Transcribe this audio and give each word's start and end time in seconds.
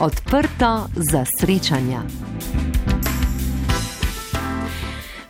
Odprto 0.00 0.88
za 0.96 1.24
srečanja. 1.40 2.02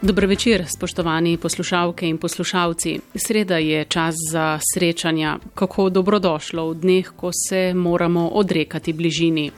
Dobro 0.02 0.26
večer, 0.26 0.64
spoštovani 0.76 1.36
poslušalke 1.36 2.08
in 2.08 2.18
poslušalci. 2.18 3.00
Sreda 3.14 3.58
je 3.58 3.84
čas 3.84 4.14
za 4.32 4.58
srečanja, 4.74 5.38
kako 5.54 5.88
dobrodošlo 5.90 6.70
v 6.70 6.74
dneh, 6.74 7.12
ko 7.16 7.30
se 7.48 7.74
moramo 7.74 8.28
odrekati 8.28 8.92
bližini. 8.92 9.50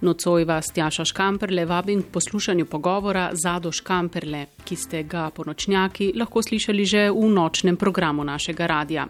Nocoj 0.00 0.44
vas 0.44 0.66
Tjaša 0.72 1.04
Škamperle 1.04 1.64
vabim 1.64 2.02
k 2.02 2.06
poslušanju 2.12 2.64
pogovora 2.66 3.30
Zado 3.32 3.72
Škamperle, 3.72 4.46
ki 4.64 4.76
ste 4.76 5.02
ga 5.02 5.30
po 5.30 5.44
nočnjaki 5.44 6.12
lahko 6.16 6.42
slišali 6.42 6.84
že 6.84 7.10
v 7.10 7.28
nočnem 7.28 7.76
programu 7.76 8.24
našega 8.24 8.66
radia. 8.66 9.06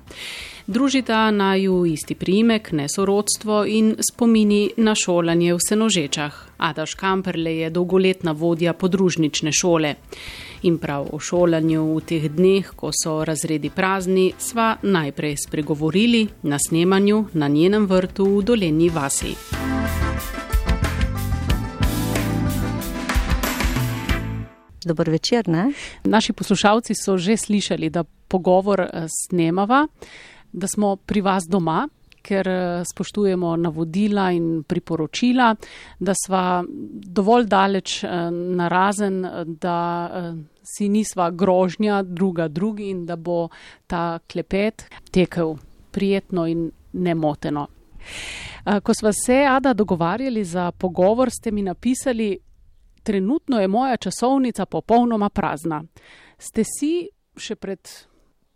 Družita 0.66 1.30
naju 1.30 1.84
isti 1.86 2.14
primek, 2.14 2.72
nesorodstvo 2.72 3.64
in 3.66 3.94
spomini 4.10 4.70
na 4.76 4.94
šolanje 4.94 5.54
v 5.54 5.58
Senožečah. 5.68 6.34
Ada 6.58 6.86
Škamperle 6.86 7.54
je 7.56 7.70
dolgoletna 7.70 8.32
vodja 8.32 8.72
podružnične 8.72 9.52
šole. 9.52 9.94
In 10.62 10.78
prav 10.78 11.06
o 11.12 11.18
šolanju 11.18 11.86
v 11.94 12.00
teh 12.02 12.28
dneh, 12.28 12.74
ko 12.76 12.90
so 12.90 13.22
razredi 13.24 13.70
prazni, 13.70 14.32
sva 14.38 14.74
najprej 14.82 15.36
spregovorili 15.46 16.26
na 16.42 16.58
snemanju 16.58 17.24
na 17.32 17.48
njenem 17.48 17.86
vrtu 17.86 18.26
v 18.38 18.42
Dolenji 18.42 18.90
vasi. 18.90 19.34
Dober 24.84 25.10
večer. 25.10 25.48
Ne? 25.48 25.72
Naši 26.04 26.32
poslušalci 26.32 26.94
so 26.94 27.16
že 27.16 27.36
slišali, 27.36 27.90
da 27.90 28.04
pogovor 28.04 28.80
eh, 28.80 29.06
snemava, 29.26 29.86
da 30.52 30.66
smo 30.66 30.96
pri 30.96 31.20
vas 31.20 31.44
doma, 31.48 31.88
ker 32.22 32.48
eh, 32.48 32.82
spoštujemo 32.84 33.56
navodila 33.56 34.30
in 34.32 34.62
priporočila, 34.62 35.54
da 35.98 36.14
sva 36.26 36.62
dovolj 37.18 37.46
daleč 37.46 38.04
eh, 38.04 38.30
narazen, 38.30 39.20
da 39.60 39.76
si 40.76 40.88
nisva 40.88 41.30
grožnja 41.30 42.02
druga 42.02 42.48
drugi 42.48 42.90
in 42.90 43.06
da 43.06 43.16
bo 43.16 43.48
ta 43.86 44.18
klepet 44.32 44.84
tekel 45.10 45.56
prijetno 45.90 46.46
in 46.46 46.70
nemoteno. 46.92 47.66
Ko 48.82 48.94
sva 48.94 49.12
se, 49.12 49.44
Ada, 49.48 49.72
dogovarjali 49.74 50.44
za 50.44 50.70
pogovor, 50.70 51.30
ste 51.30 51.50
mi 51.50 51.62
napisali, 51.62 52.38
trenutno 53.02 53.60
je 53.60 53.68
moja 53.68 53.96
časovnica 53.96 54.66
popolnoma 54.66 55.28
prazna. 55.28 55.82
Ste 56.38 56.64
si 56.64 57.08
še 57.36 57.56
pred 57.56 57.88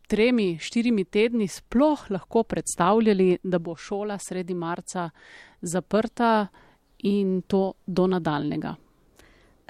tremi, 0.08 0.58
štirimi 0.60 1.04
tedni 1.04 1.48
sploh 1.48 2.06
lahko 2.10 2.42
predstavljali, 2.42 3.38
da 3.42 3.58
bo 3.58 3.76
šola 3.76 4.18
sredi 4.18 4.54
marca 4.54 5.10
zaprta 5.60 6.46
in 6.98 7.42
to 7.42 7.72
do 7.86 8.06
nadaljnega? 8.06 8.74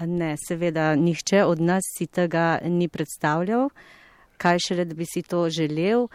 Ne, 0.06 0.34
seveda, 0.48 0.94
nihče 0.98 1.44
od 1.44 1.60
nas 1.60 1.86
si 1.98 2.06
tega 2.06 2.58
ni 2.66 2.88
predstavljal, 2.88 3.68
kaj 4.36 4.58
šele, 4.66 4.84
da 4.84 4.94
bi 4.94 5.06
si 5.06 5.22
to 5.22 5.46
želel 5.50 6.08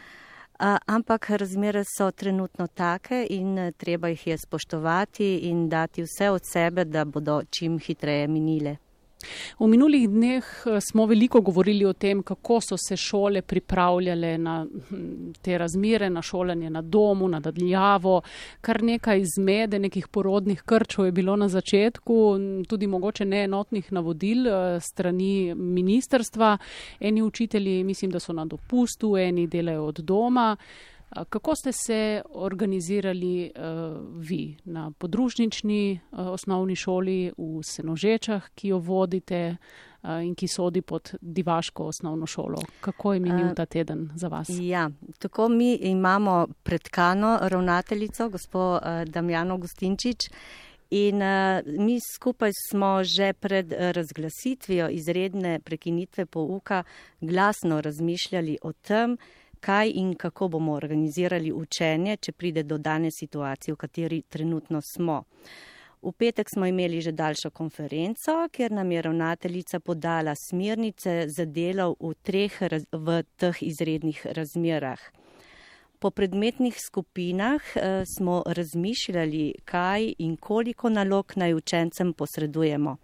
ampak 0.86 1.30
razmere 1.30 1.84
so 1.98 2.12
trenutno 2.12 2.68
take 2.68 3.28
in 3.30 3.58
eh, 3.58 3.72
treba 3.72 4.08
jih 4.08 4.28
je 4.28 4.38
spoštovati 4.38 5.38
in 5.38 5.70
dati 5.70 6.04
vse 6.04 6.30
od 6.30 6.42
sebe, 6.54 6.86
da 6.86 7.06
bodo 7.06 7.42
čim 7.50 7.80
hitreje 7.80 8.28
minile. 8.28 8.76
V 9.60 9.68
minulih 9.68 10.08
dneh 10.08 10.46
eh, 10.66 10.80
smo 10.82 11.06
veliko 11.06 11.42
govorili 11.42 11.86
o 11.86 11.94
tem, 11.94 12.24
kako 12.24 12.62
so 12.62 12.78
se 12.78 12.98
šole 12.98 13.42
pripravljale 13.42 14.38
na 14.38 14.66
hm, 14.90 15.32
te 15.42 15.58
razmere, 15.58 16.10
na 16.10 16.22
šolanje 16.22 16.70
na 16.70 16.82
domu, 16.82 17.28
na 17.28 17.40
daljavo. 17.40 18.22
Kar 18.62 18.84
nekaj 18.84 19.24
zmede, 19.36 19.80
nekih 19.80 20.08
porodnih 20.08 20.64
krčov 20.64 21.06
je 21.06 21.12
bilo 21.12 21.36
na 21.36 21.50
začetku, 21.50 22.38
tudi 22.68 22.88
mogoče 22.88 23.26
neenotnih 23.26 23.92
navodil 23.92 24.48
eh, 24.48 24.80
strani 24.80 25.56
ministerstva. 25.56 26.58
Eni 27.00 27.22
učitelji, 27.22 27.84
mislim, 27.84 28.12
da 28.12 28.20
so 28.20 28.34
na 28.34 28.46
dopustu, 28.46 29.18
eni 29.18 29.48
delajo 29.48 29.86
od 29.86 30.00
doma. 30.00 30.56
Kako 31.30 31.56
ste 31.56 31.72
se 31.72 32.22
organizirali 32.30 33.52
uh, 33.56 33.62
vi 34.16 34.58
na 34.66 34.92
podružnični 34.98 36.00
uh, 36.12 36.20
osnovni 36.28 36.76
šoli 36.76 37.32
v 37.38 37.64
Senožečah, 37.64 38.50
ki 38.56 38.68
jo 38.68 38.78
vodite 38.78 39.56
uh, 39.56 40.10
in 40.24 40.36
ki 40.36 40.48
sodi 40.48 40.82
pod 40.82 41.16
Divaško 41.22 41.86
osnovno 41.86 42.26
šolo? 42.26 42.62
Kako 42.82 43.14
je 43.14 43.20
minil 43.20 43.56
ta 43.56 43.66
teden 43.66 44.10
za 44.16 44.28
vas? 44.28 44.48
Ja, 44.50 44.90
tako 45.20 45.50
mi 45.50 45.76
imamo 45.76 46.48
predkano 46.64 47.40
ravnateljico, 47.42 48.30
gospod 48.30 48.82
uh, 48.82 49.12
Damjano 49.12 49.58
Gustinčič. 49.58 50.30
In 50.90 51.22
uh, 51.22 51.62
mi 51.66 52.00
skupaj 52.16 52.52
smo 52.70 53.04
že 53.04 53.34
pred 53.34 53.74
razglasitvijo 53.78 54.90
izredne 54.90 55.60
prekinitve 55.60 56.26
pouka 56.26 56.84
glasno 57.22 57.82
razmišljali 57.82 58.58
o 58.62 58.74
tem, 58.74 59.18
kaj 59.60 59.92
in 59.96 60.14
kako 60.16 60.48
bomo 60.48 60.74
organizirali 60.74 61.52
učenje, 61.52 62.18
če 62.18 62.32
pride 62.32 62.64
do 62.64 62.78
dane 62.78 63.12
situacije, 63.12 63.74
v 63.74 63.78
kateri 63.78 64.22
trenutno 64.22 64.82
smo. 64.82 65.24
V 66.02 66.14
petek 66.16 66.48
smo 66.50 66.66
imeli 66.66 67.02
že 67.02 67.12
daljšo 67.12 67.50
konferenco, 67.52 68.48
kjer 68.52 68.72
nam 68.72 68.92
je 68.92 69.02
ravnateljica 69.02 69.80
podala 69.80 70.36
smernice 70.36 71.26
za 71.28 71.46
delo 71.46 71.96
v, 72.00 72.14
treh, 72.24 72.56
v 72.92 73.24
teh 73.36 73.64
izrednih 73.64 74.26
razmerah. 74.26 75.00
Po 76.00 76.12
predmetnih 76.12 76.78
skupinah 76.80 77.62
eh, 77.76 78.04
smo 78.08 78.44
razmišljali, 78.48 79.54
kaj 79.66 80.14
in 80.18 80.38
koliko 80.38 80.90
nalog 80.90 81.34
naj 81.36 81.54
učencem 81.54 82.14
posredujemo. 82.14 82.96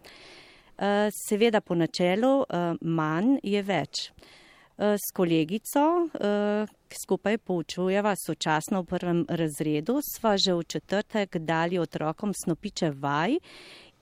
Eh, 0.78 1.10
seveda 1.12 1.62
po 1.62 1.76
načelu 1.76 2.34
eh, 2.42 2.74
manj 2.82 3.38
je 3.44 3.62
več. 3.62 4.08
Eh, 4.10 4.45
s 4.78 5.12
kolegico, 5.14 6.10
eh, 6.20 6.68
ki 6.88 6.98
skupaj 7.00 7.38
poučujeva 7.38 8.16
sočasno 8.16 8.82
v 8.82 8.86
prvem 8.86 9.26
razredu, 9.30 10.02
sva 10.04 10.36
že 10.38 10.54
v 10.54 10.64
četrtek 10.64 11.38
dali 11.38 11.80
otrokom 11.80 12.34
snopiče 12.34 12.92
vaj 12.92 13.38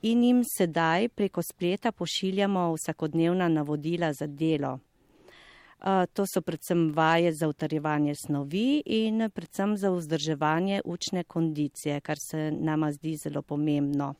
in 0.02 0.24
jim 0.24 0.42
sedaj 0.44 1.10
preko 1.10 1.42
spleta 1.42 1.92
pošiljamo 1.92 2.74
vsakodnevna 2.74 3.48
navodila 3.48 4.14
za 4.14 4.28
delo. 4.28 4.80
Eh, 5.84 6.06
to 6.14 6.26
so 6.26 6.42
predvsem 6.42 6.92
vaje 6.92 7.34
za 7.34 7.48
utrjevanje 7.48 8.16
snovi 8.16 8.82
in 8.86 9.30
predvsem 9.30 9.78
za 9.78 9.90
vzdrževanje 9.90 10.82
učne 10.86 11.24
kondicije, 11.24 12.02
kar 12.02 12.18
se 12.20 12.52
nama 12.52 12.92
zdi 12.92 13.16
zelo 13.24 13.42
pomembno. 13.42 14.16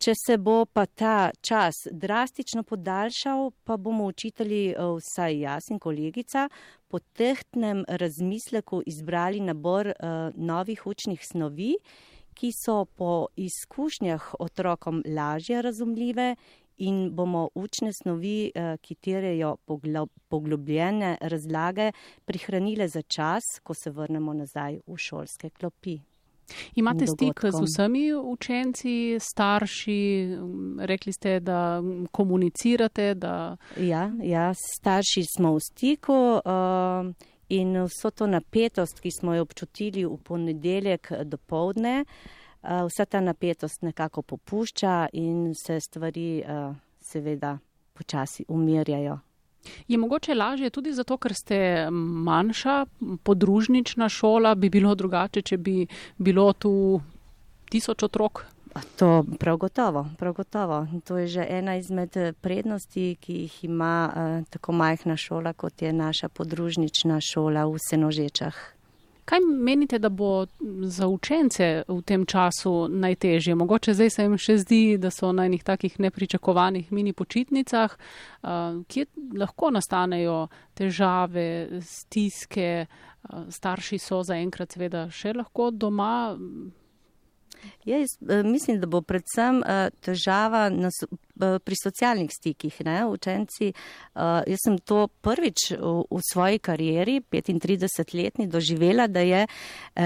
Če 0.00 0.14
se 0.16 0.38
bo 0.40 0.62
pa 0.64 0.86
ta 0.86 1.28
čas 1.44 1.82
drastično 1.92 2.62
podaljšal, 2.64 3.50
pa 3.68 3.76
bomo 3.76 4.06
učitelji, 4.08 4.70
eh, 4.72 4.78
vsaj 4.96 5.36
jaz 5.42 5.68
in 5.70 5.78
kolegica, 5.78 6.46
po 6.88 6.98
tehtnem 6.98 7.84
razmisleku 7.86 8.80
izbrali 8.86 9.40
nabor 9.40 9.92
uh, 9.92 10.32
novih 10.34 10.86
učnih 10.86 11.20
snovi, 11.26 11.76
ki 12.34 12.50
so 12.56 12.84
po 12.84 13.28
izkušnjah 13.36 14.34
otrokom 14.40 15.02
lažje 15.06 15.62
razumljive 15.62 16.34
in 16.78 17.10
bomo 17.14 17.48
učne 17.54 17.92
snovi, 17.92 18.50
uh, 18.54 18.80
ki 18.80 18.94
terejo 18.94 19.56
poglobljene 20.28 21.18
razlage, 21.20 21.92
prihranile 22.24 22.88
za 22.88 23.02
čas, 23.02 23.60
ko 23.62 23.74
se 23.74 23.90
vrnemo 23.90 24.32
nazaj 24.32 24.80
v 24.86 24.96
šolske 24.96 25.50
klopi. 25.50 26.00
Imate 26.74 27.06
stik 27.06 27.40
z 27.40 27.60
vsemi 27.62 28.14
učenci, 28.14 29.18
starši, 29.20 30.28
rekli 30.78 31.12
ste, 31.12 31.40
da 31.40 31.82
komunicirate? 32.10 33.14
Da... 33.14 33.56
Ja, 33.76 34.12
ja, 34.22 34.52
starši 34.54 35.24
smo 35.36 35.54
v 35.54 35.60
stiku 35.60 36.18
uh, 36.44 37.12
in 37.48 37.76
vso 37.84 38.10
to 38.10 38.26
napetost, 38.26 39.00
ki 39.00 39.10
smo 39.10 39.34
jo 39.34 39.42
občutili 39.42 40.04
v 40.04 40.16
ponedeljek 40.24 41.12
do 41.24 41.36
povdne, 41.36 42.04
uh, 42.04 42.84
vsa 42.86 43.04
ta 43.04 43.20
napetost 43.20 43.82
nekako 43.82 44.22
popušča 44.22 45.08
in 45.12 45.54
se 45.54 45.80
stvari 45.80 46.42
uh, 46.42 46.76
seveda 47.00 47.58
počasi 47.94 48.44
umirjajo. 48.48 49.18
Je 49.88 49.98
mogoče 49.98 50.34
lažje 50.34 50.70
tudi 50.70 50.92
zato, 50.92 51.16
ker 51.16 51.34
ste 51.34 51.88
manjša, 51.90 52.86
podružnična 53.22 54.08
šola, 54.08 54.54
bi 54.54 54.70
bilo 54.70 54.94
drugače, 54.94 55.42
če 55.42 55.56
bi 55.56 55.86
bilo 56.18 56.52
tu 56.52 57.00
tisoč 57.70 58.02
otrok? 58.02 58.44
To 58.96 59.24
prav 59.38 59.56
gotovo, 59.56 60.06
prav 60.18 60.32
gotovo. 60.32 60.86
To 61.04 61.18
je 61.18 61.26
že 61.26 61.46
ena 61.48 61.76
izmed 61.76 62.14
prednosti, 62.40 63.16
ki 63.20 63.32
jih 63.32 63.64
ima 63.64 63.94
uh, 64.08 64.46
tako 64.50 64.72
majhna 64.72 65.16
šola, 65.16 65.52
kot 65.52 65.82
je 65.82 65.92
naša 65.92 66.28
podružnična 66.28 67.20
šola 67.20 67.66
v 67.66 67.78
Senožečah. 67.90 68.79
Kaj 69.30 69.38
menite, 69.40 69.98
da 69.98 70.08
bo 70.08 70.46
za 70.82 71.06
učence 71.06 71.82
v 71.88 72.02
tem 72.02 72.26
času 72.26 72.88
najtežje? 72.90 73.54
Mogoče 73.54 73.94
zdaj 73.94 74.10
se 74.10 74.24
jim 74.24 74.34
še 74.38 74.56
zdi, 74.58 74.80
da 74.98 75.12
so 75.14 75.30
na 75.32 75.44
enih 75.46 75.62
takih 75.62 76.00
nepričakovanih 76.02 76.90
mini 76.90 77.12
počitnicah, 77.14 77.94
kjer 78.90 79.06
lahko 79.38 79.70
nastanejo 79.70 80.48
težave, 80.74 81.78
stiske, 81.78 82.86
starši 83.54 84.00
so 84.02 84.24
zaenkrat 84.26 84.74
seveda 84.74 85.06
še 85.14 85.36
lahko 85.38 85.70
doma. 85.70 86.34
Jaz 87.84 88.08
eh, 88.28 88.42
mislim, 88.42 88.80
da 88.80 88.86
bo 88.86 89.00
predvsem 89.02 89.62
uh, 89.62 89.88
težava 90.00 90.68
na, 90.68 90.90
uh, 90.90 91.58
pri 91.64 91.76
socialnih 91.82 92.30
stikih. 92.32 92.80
Ne? 92.84 93.06
Učenci, 93.06 93.72
jaz 94.14 94.60
sem 94.64 94.78
to 94.78 95.06
prvič 95.08 95.70
v, 95.72 95.92
v 96.10 96.20
svoji 96.32 96.58
karieri, 96.58 97.20
35-letni, 97.32 98.46
doživela, 98.46 99.06
da 99.08 99.20
je 99.20 99.46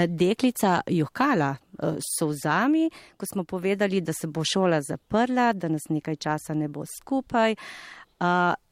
deklica 0.09 0.81
jokala 0.87 1.55
uh, 1.57 1.97
solzami, 2.19 2.89
ko 3.17 3.27
smo 3.27 3.45
povedali, 3.45 4.01
da 4.01 4.13
se 4.13 4.27
bo 4.27 4.45
šola 4.45 4.83
zaprla, 4.83 5.53
da 5.53 5.69
nas 5.69 5.89
nekaj 5.89 6.17
časa 6.17 6.55
ne 6.55 6.69
bo 6.69 6.87
skupaj. 6.87 7.57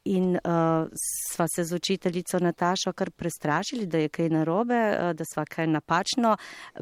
In 0.05 0.35
uh, 0.35 0.87
sva 1.31 1.45
se 1.47 1.63
z 1.63 1.75
učiteljico 1.75 2.39
Natašo 2.39 2.91
kar 2.93 3.11
prestrašili, 3.11 3.85
da 3.85 3.97
je 3.97 4.09
kaj 4.09 4.29
narobe, 4.29 4.75
uh, 4.75 5.13
da 5.15 5.23
sva 5.23 5.45
kaj 5.45 5.67
napačno 5.67 6.35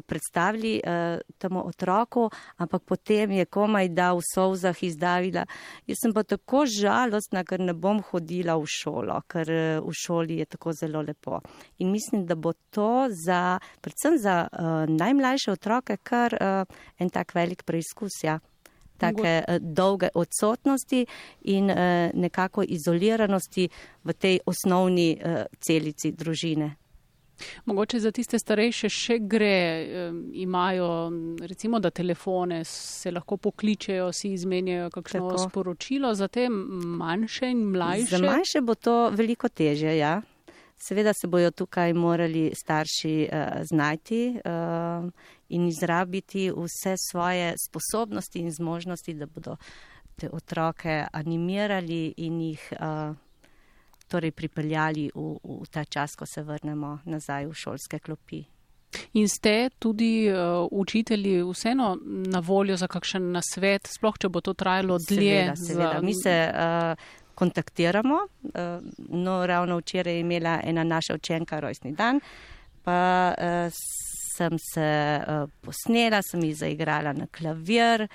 predstavili 0.06 0.80
uh, 0.82 1.20
temu 1.38 1.62
otroku, 1.68 2.30
ampak 2.56 2.82
potem 2.82 3.30
je 3.30 3.44
komaj 3.44 3.88
da 3.88 4.12
v 4.12 4.26
solzah 4.34 4.82
izdavila. 4.82 5.46
Jaz 5.86 6.02
sem 6.02 6.14
pa 6.14 6.26
tako 6.26 6.64
žalostna, 6.66 7.44
ker 7.46 7.62
ne 7.62 7.74
bom 7.78 8.02
hodila 8.10 8.58
v 8.58 8.66
šolo, 8.66 9.22
ker 9.30 9.46
uh, 9.54 9.86
v 9.86 9.94
šoli 9.94 10.42
je 10.42 10.50
tako 10.56 10.74
zelo 10.74 11.06
lepo. 11.06 11.38
In 11.78 11.94
mislim, 11.94 12.26
da 12.26 12.34
bo 12.34 12.56
to 12.74 13.06
za, 13.26 13.58
predvsem 13.80 14.18
za 14.18 14.48
uh, 14.50 14.82
najmlajše 14.90 15.52
otroke, 15.54 15.96
kar 16.02 16.34
uh, 16.34 16.82
en 16.98 17.10
tak 17.10 17.38
velik 17.38 17.62
preizkus. 17.62 18.24
Ja 18.26 18.40
take 19.02 19.34
uh, 19.38 19.56
dolge 19.60 20.12
odsotnosti 20.14 21.06
in 21.54 21.70
uh, 21.70 21.76
nekako 22.14 22.64
izoliranosti 22.68 23.68
v 24.04 24.14
tej 24.14 24.38
osnovni 24.46 25.10
uh, 25.18 25.44
celici 25.60 26.12
družine. 26.12 26.76
Mogoče 27.64 28.00
za 28.00 28.10
tiste 28.14 28.38
starejše 28.38 28.88
še 28.88 29.18
gre, 29.18 29.54
imajo 30.32 30.88
recimo, 31.40 31.80
da 31.80 31.90
telefone 31.90 32.60
se 32.64 33.10
lahko 33.10 33.36
pokličejo, 33.36 34.12
si 34.12 34.32
izmenjajo 34.36 34.90
kakšno 34.90 35.30
Tako. 35.30 35.48
sporočilo, 35.48 36.14
za 36.14 36.28
te 36.28 36.48
manjše 36.48 37.50
in 37.50 37.64
mlajše. 37.72 38.16
Za 38.16 38.22
manjše 38.22 38.60
bo 38.60 38.74
to 38.74 39.10
veliko 39.10 39.48
teže, 39.48 39.96
ja. 39.96 40.20
Seveda 40.82 41.12
se 41.14 41.26
bojo 41.26 41.50
tukaj 41.50 41.92
morali 41.94 42.50
starši 42.54 43.28
uh, 43.32 43.62
znajti 43.62 44.22
uh, 44.34 45.10
in 45.48 45.68
izrabiti 45.68 46.50
vse 46.50 46.96
svoje 47.10 47.54
sposobnosti 47.68 48.38
in 48.38 48.50
zmožnosti, 48.50 49.14
da 49.14 49.26
bodo 49.26 49.56
te 50.16 50.28
otroke 50.32 51.04
animirali 51.12 52.14
in 52.16 52.40
jih 52.40 52.72
uh, 52.72 53.14
torej 54.08 54.30
pripeljali 54.30 55.10
v, 55.14 55.36
v 55.44 55.68
ta 55.70 55.84
čas, 55.84 56.16
ko 56.18 56.26
se 56.26 56.42
vrnemo 56.42 56.98
nazaj 57.04 57.46
v 57.46 57.54
šolske 57.54 57.98
klopi. 57.98 58.42
In 59.12 59.28
ste 59.28 59.70
tudi 59.78 60.28
uh, 60.28 60.66
učitelji 60.70 61.42
vseeno 61.42 61.96
na 62.04 62.42
voljo 62.44 62.76
za 62.76 62.86
kakšen 62.86 63.30
nasvet, 63.32 63.88
sploh 63.88 64.18
če 64.20 64.28
bo 64.28 64.42
to 64.44 64.52
trajalo 64.54 64.98
dlje? 64.98 65.38
Seveda, 65.38 65.56
seveda. 65.56 66.00
Mi 66.04 66.14
se 66.14 66.34
uh, 66.50 67.12
kontaktiramo. 67.34 68.18
Eh, 68.54 68.78
no, 69.08 69.46
ravno 69.46 69.78
včeraj 69.78 70.14
je 70.14 70.20
imela 70.20 70.60
ena 70.64 70.84
naša 70.84 71.14
učenka 71.14 71.60
rojstni 71.60 71.92
dan, 71.92 72.20
pa 72.82 73.34
eh, 73.38 73.70
sem 74.36 74.58
se 74.74 74.80
eh, 74.80 75.46
posnela, 75.60 76.22
sem 76.22 76.44
ji 76.44 76.54
zaigrala 76.54 77.12
na 77.12 77.26
klavir, 77.26 78.08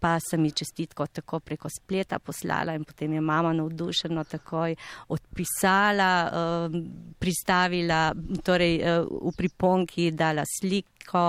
pa 0.00 0.16
sem 0.30 0.44
ji 0.44 0.50
čestitko 0.50 1.06
tako 1.06 1.40
preko 1.40 1.68
spleta 1.68 2.18
poslala 2.18 2.74
in 2.74 2.84
potem 2.84 3.12
je 3.12 3.20
mama 3.20 3.52
navdušeno 3.52 4.24
takoj 4.24 4.74
odpisala, 5.08 6.30
pristavila, 7.18 8.14
torej 8.42 8.78
v 9.10 9.32
priponki 9.36 10.10
dala 10.16 10.46
sliko 10.48 11.26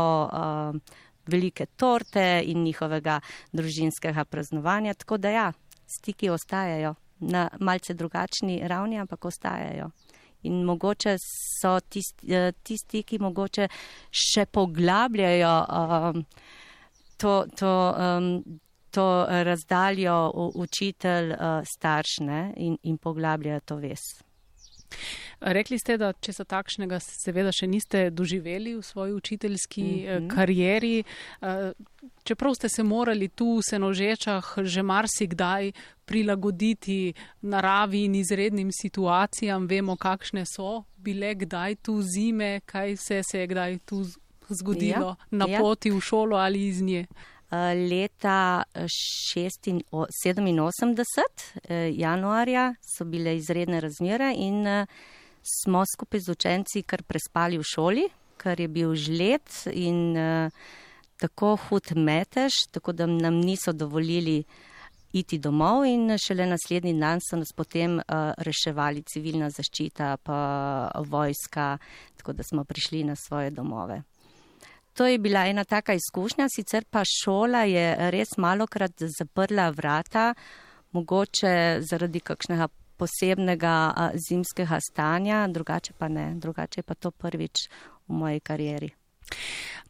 velike 1.28 1.66
torte 1.76 2.44
in 2.46 2.64
njihovega 2.64 3.20
družinskega 3.52 4.24
praznovanja, 4.24 4.94
tako 4.94 5.18
da 5.18 5.30
ja 5.30 5.52
stiki 5.98 6.30
ostajajo 6.30 6.96
na 7.20 7.50
malce 7.60 7.94
drugačni 7.94 8.62
ravni, 8.68 9.00
ampak 9.00 9.26
ostajajo. 9.26 9.90
In 10.44 10.64
mogoče 10.66 11.16
so 11.62 11.80
tisti, 11.80 12.98
eh, 13.00 13.04
ki 13.04 13.20
mogoče 13.20 13.68
še 14.10 14.46
poglabljajo 14.46 15.54
um, 15.70 16.26
to, 17.18 17.46
to, 17.58 17.74
um, 17.98 18.32
to 18.92 19.06
razdaljo 19.30 20.18
učitelj 20.56 21.32
uh, 21.32 21.62
staršne 21.76 22.54
in, 22.58 22.78
in 22.84 22.98
poglabljajo 22.98 23.60
to 23.66 23.76
ves. 23.76 24.08
Rekli 25.42 25.80
ste, 25.80 25.98
da 25.98 26.12
če 26.14 26.34
so 26.34 26.44
takšnega, 26.46 27.00
seveda 27.02 27.52
še 27.56 27.68
niste 27.68 28.10
doživeli 28.14 28.76
v 28.76 28.84
svoji 28.86 29.14
učiteljski 29.14 29.84
mm 29.84 30.08
-hmm. 30.08 30.28
karieri. 30.36 31.04
Eh, 31.42 31.72
čeprav 32.24 32.54
ste 32.56 32.70
se 32.70 32.84
morali 32.84 33.28
tu 33.28 33.58
v 33.58 33.62
senožečah 33.70 34.54
že 34.64 34.84
marsikdaj 34.84 35.72
prilagoditi 36.06 37.14
naravi 37.42 38.04
in 38.04 38.16
izrednim 38.16 38.70
situacijam, 38.72 39.68
vemo, 39.68 39.96
kakšne 39.96 40.46
so 40.46 40.84
bile 40.98 41.36
kdaj 41.36 41.76
tu 41.76 42.02
zime, 42.02 42.60
kaj 42.66 42.94
vse 42.94 43.24
se 43.24 43.40
je 43.40 43.48
kdaj 43.48 43.78
tu 43.86 44.06
zgodilo 44.50 45.16
ja, 45.16 45.16
na 45.32 45.46
ja. 45.50 45.60
poti 45.60 45.92
v 45.92 46.02
šolo 46.02 46.36
ali 46.38 46.68
iz 46.68 46.82
nje. 46.82 47.06
Leta 47.76 48.64
87, 48.76 49.82
januarja, 51.92 52.76
so 52.80 53.06
bile 53.06 53.36
izredne 53.36 53.82
razmere 53.84 54.34
in 54.38 54.64
smo 55.44 55.84
skupaj 55.96 56.20
z 56.20 56.32
učenci 56.32 56.84
kar 56.88 57.04
prespali 57.04 57.58
v 57.60 57.64
šoli, 57.68 58.06
ker 58.40 58.60
je 58.62 58.68
bil 58.72 58.96
žled 58.96 59.44
in 59.74 60.16
tako 61.22 61.56
hud 61.68 61.92
metež, 61.96 62.52
tako 62.72 62.92
da 62.96 63.06
nam 63.06 63.34
niso 63.44 63.74
dovolili 63.74 64.44
iti 65.14 65.38
domov 65.38 65.86
in 65.86 66.18
šele 66.18 66.46
naslednji 66.46 66.94
dan 67.00 67.20
so 67.20 67.36
nas 67.38 67.52
potem 67.56 68.00
uh, 68.00 68.32
reševali 68.38 69.04
civilna 69.04 69.50
zaščita 69.50 70.18
pa 70.24 70.40
vojska, 71.08 71.78
tako 72.18 72.34
da 72.34 72.44
smo 72.44 72.64
prišli 72.64 73.04
na 73.04 73.16
svoje 73.16 73.50
domove. 73.52 74.02
To 75.02 75.08
je 75.08 75.18
bila 75.18 75.46
ena 75.48 75.64
taka 75.64 75.94
izkušnja, 75.94 76.46
sicer 76.50 76.84
pa 76.86 77.02
šola 77.06 77.64
je 77.66 78.10
res 78.14 78.36
malokrat 78.38 79.02
zaprla 79.18 79.72
vrata, 79.74 80.28
mogoče 80.94 81.54
zaradi 81.90 82.20
kakšnega 82.22 82.68
posebnega 83.02 83.74
zimskega 84.28 84.78
stanja, 84.78 85.48
drugače 85.50 85.96
pa 85.98 86.06
ne, 86.08 86.36
drugače 86.38 86.84
pa 86.86 86.94
to 86.94 87.10
prvič 87.12 87.64
v 88.08 88.14
moji 88.14 88.40
karieri. 88.46 88.92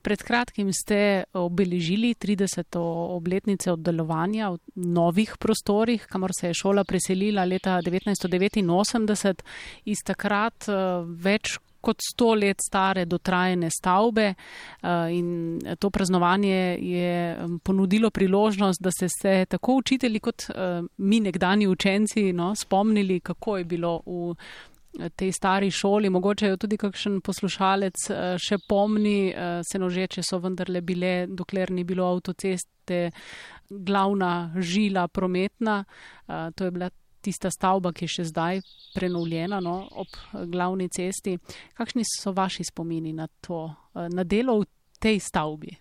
Pred 0.02 0.24
kratkim 0.24 0.72
ste 0.74 1.26
obeležili 1.34 2.14
30. 2.16 2.80
obletnice 3.12 3.72
oddelovanja 3.72 4.54
v 4.54 4.60
novih 4.76 5.36
prostorih, 5.40 6.06
kamor 6.08 6.32
se 6.40 6.54
je 6.54 6.60
šola 6.62 6.86
preselila 6.88 7.44
leta 7.44 7.82
1989. 7.84 9.44
Iz 9.92 10.06
takrat 10.08 10.72
več 11.20 11.60
kot 11.82 12.02
sto 12.06 12.34
let 12.36 12.62
stare 12.62 13.06
dotrajene 13.06 13.70
stavbe 13.70 14.28
eh, 14.32 15.14
in 15.16 15.60
to 15.80 15.90
praznovanje 15.90 16.78
je 16.82 17.38
ponudilo 17.64 18.10
priložnost, 18.10 18.82
da 18.82 18.92
se 18.92 19.08
se 19.22 19.46
tako 19.50 19.76
učitelji 19.76 20.20
kot 20.20 20.50
eh, 20.50 20.82
mi 20.98 21.20
nekdani 21.20 21.68
učenci 21.68 22.34
no, 22.34 22.56
spomnili, 22.56 23.20
kako 23.20 23.58
je 23.58 23.64
bilo 23.64 24.02
v 24.06 24.36
eh, 25.00 25.10
tej 25.10 25.32
stari 25.32 25.72
šoli. 25.72 26.10
Mogoče 26.10 26.48
jo 26.48 26.58
tudi 26.58 26.78
kakšen 26.78 27.22
poslušalec 27.22 28.08
še 28.38 28.58
pomni, 28.68 29.34
se 29.72 29.80
nožeče 29.80 30.24
so 30.24 30.40
vendarle 30.40 30.82
bile, 30.82 31.28
dokler 31.28 31.72
ni 31.72 31.84
bilo 31.84 32.10
avtoceste, 32.12 33.12
glavna 33.70 34.52
žila 34.60 35.08
prometna. 35.08 35.84
To 36.28 36.66
je 36.66 36.72
bila 36.72 36.90
tista 37.22 37.52
stavba, 37.52 37.94
ki 37.94 38.06
je 38.06 38.16
še 38.18 38.26
zdaj 38.32 38.62
prenovljena 38.96 39.62
no, 39.64 39.86
ob 39.92 40.18
glavni 40.52 40.90
cesti. 40.92 41.38
Kakšni 41.78 42.06
so 42.08 42.34
vaši 42.36 42.68
spomini 42.68 43.14
na 43.14 43.28
to, 43.42 43.70
eh, 43.96 44.10
na 44.10 44.24
delo 44.24 44.62
v 44.62 44.68
tej 45.00 45.22
stavbi? 45.22 45.78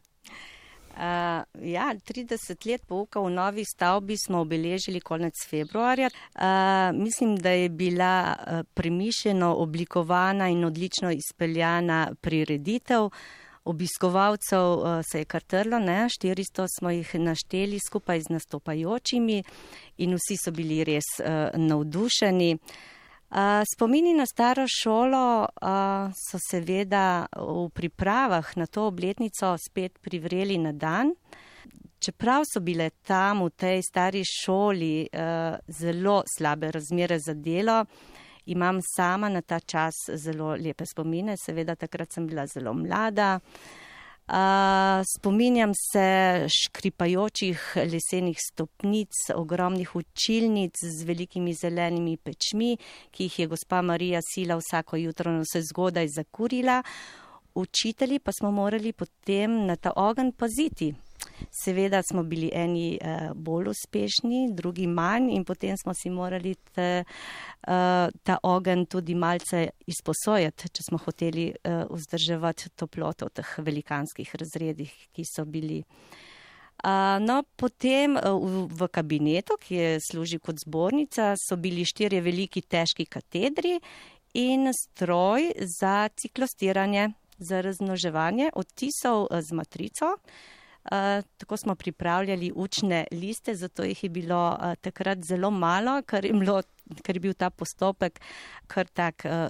Uh, 0.91 1.47
ja, 1.65 1.95
30 1.97 2.67
let 2.67 2.83
pouka 2.85 3.23
v 3.25 3.31
novi 3.33 3.63
stavbi 3.65 4.19
smo 4.21 4.43
obeležili 4.45 5.01
konec 5.01 5.33
februarja. 5.49 6.11
Uh, 6.11 6.93
mislim, 6.93 7.39
da 7.41 7.51
je 7.51 7.69
bila 7.69 8.35
uh, 8.37 8.61
premišljeno 8.75 9.55
oblikovana 9.65 10.51
in 10.53 10.65
odlično 10.65 11.13
izpeljana 11.15 12.11
prireditev. 12.21 13.07
Uh, 13.07 13.13
obiskovalcev 13.71 14.67
uh, 14.79 15.01
se 15.07 15.23
je 15.23 15.29
kar 15.31 15.43
trlo, 15.43 15.79
ne? 15.79 16.05
400 16.11 16.67
smo 16.79 16.91
jih 16.91 17.15
našteli 17.15 17.79
skupaj 17.79 18.21
z 18.27 18.37
nastopajočimi 18.37 19.43
in 20.05 20.17
vsi 20.19 20.37
so 20.37 20.53
bili 20.53 20.83
res 20.85 21.17
uh, 21.21 21.51
navdušeni. 21.55 22.57
Spomini 23.75 24.11
na 24.19 24.25
staro 24.27 24.65
šolo 24.67 25.47
so 26.19 26.39
seveda 26.51 27.29
v 27.39 27.69
pripravah 27.71 28.57
na 28.59 28.67
to 28.67 28.89
obletnico 28.91 29.55
spet 29.55 30.01
privreli 30.03 30.59
na 30.59 30.73
dan. 30.73 31.13
Čeprav 32.01 32.43
so 32.49 32.61
bile 32.65 32.91
tam 33.05 33.45
v 33.45 33.51
tej 33.53 33.83
stari 33.85 34.23
šoli 34.25 35.05
uh, 35.05 35.59
zelo 35.69 36.23
slabe 36.27 36.71
razmere 36.73 37.19
za 37.21 37.35
delo, 37.35 37.85
imam 38.51 38.81
sama 38.83 39.29
na 39.29 39.41
ta 39.41 39.61
čas 39.61 39.95
zelo 40.15 40.55
lepe 40.57 40.87
spomine. 40.87 41.37
Seveda 41.37 41.77
takrat 41.77 42.13
sem 42.13 42.27
bila 42.27 42.47
zelo 42.47 42.75
mlada. 42.75 43.39
Spominjam 45.17 45.73
se 45.75 46.47
škripajočih 46.47 47.77
lesenih 47.93 48.39
stopnic, 48.39 49.11
ogromnih 49.35 49.97
učilnic 49.97 50.79
z 50.79 51.05
velikimi 51.05 51.55
zelenimi 51.55 52.17
pečmi, 52.17 52.77
ki 53.11 53.27
jih 53.27 53.39
je 53.39 53.47
gospa 53.51 53.83
Marija 53.83 54.21
Sila 54.23 54.55
vsako 54.61 54.97
jutro 54.97 55.33
na 55.33 55.43
vse 55.43 55.63
zgodaj 55.63 56.09
zakurila. 56.09 56.83
Učitelji 57.55 58.19
pa 58.19 58.33
smo 58.33 58.51
morali 58.51 58.93
potem 58.93 59.67
na 59.67 59.77
ta 59.77 59.93
ogen 59.97 60.33
paziti. 60.33 60.95
Seveda 61.51 62.03
smo 62.03 62.23
bili 62.23 62.51
eni 62.55 62.99
uh, 63.03 63.33
bolj 63.35 63.69
uspešni, 63.69 64.51
drugi 64.55 64.87
manj 64.87 65.31
in 65.35 65.45
potem 65.45 65.77
smo 65.77 65.95
si 65.95 66.11
morali 66.11 66.55
te, 66.75 67.05
uh, 67.05 68.09
ta 68.23 68.39
ogen 68.43 68.87
tudi 68.87 69.15
malce 69.15 69.69
izposojati, 69.87 70.69
če 70.69 70.87
smo 70.89 70.99
hoteli 70.99 71.51
uh, 71.51 71.85
vzdrževati 71.91 72.71
toploto 72.77 73.31
v 73.31 73.41
teh 73.41 73.55
velikanskih 73.59 74.35
razredih, 74.41 74.93
ki 75.13 75.25
so 75.29 75.45
bili. 75.45 75.83
Uh, 76.81 77.19
no, 77.21 77.43
potem 77.61 78.17
v, 78.17 78.63
v 78.73 78.89
kabinetu, 78.89 79.59
ki 79.61 79.75
je 79.75 79.91
služil 80.01 80.41
kot 80.41 80.63
zbornica, 80.63 81.35
so 81.37 81.59
bili 81.61 81.85
štirje 81.85 82.23
veliki 82.25 82.63
težki 82.63 83.05
katedri 83.05 83.77
in 84.39 84.71
stroj 84.73 85.51
za 85.81 86.09
ciklostiranje, 86.17 87.11
za 87.41 87.61
raznoževanje 87.65 88.53
odtisov 88.55 89.29
z 89.29 89.57
matrico. 89.57 90.15
Uh, 90.15 90.49
Eh, 90.51 90.60
tako 91.37 91.57
smo 91.57 91.75
pripravljali 91.75 92.53
učne 92.55 93.07
liste, 93.13 93.55
zato 93.55 93.85
jih 93.85 94.05
je 94.05 94.11
bilo 94.11 94.59
uh, 94.61 94.75
takrat 94.81 95.19
zelo 95.23 95.51
malo, 95.51 96.03
ker 96.03 96.25
je, 96.25 96.33
bilo, 96.33 96.63
ker 97.03 97.17
je 97.17 97.21
bil 97.21 97.35
ta 97.35 97.51
postopek 97.51 98.21
kar 98.67 98.87
tak 98.87 99.25
uh, 99.25 99.49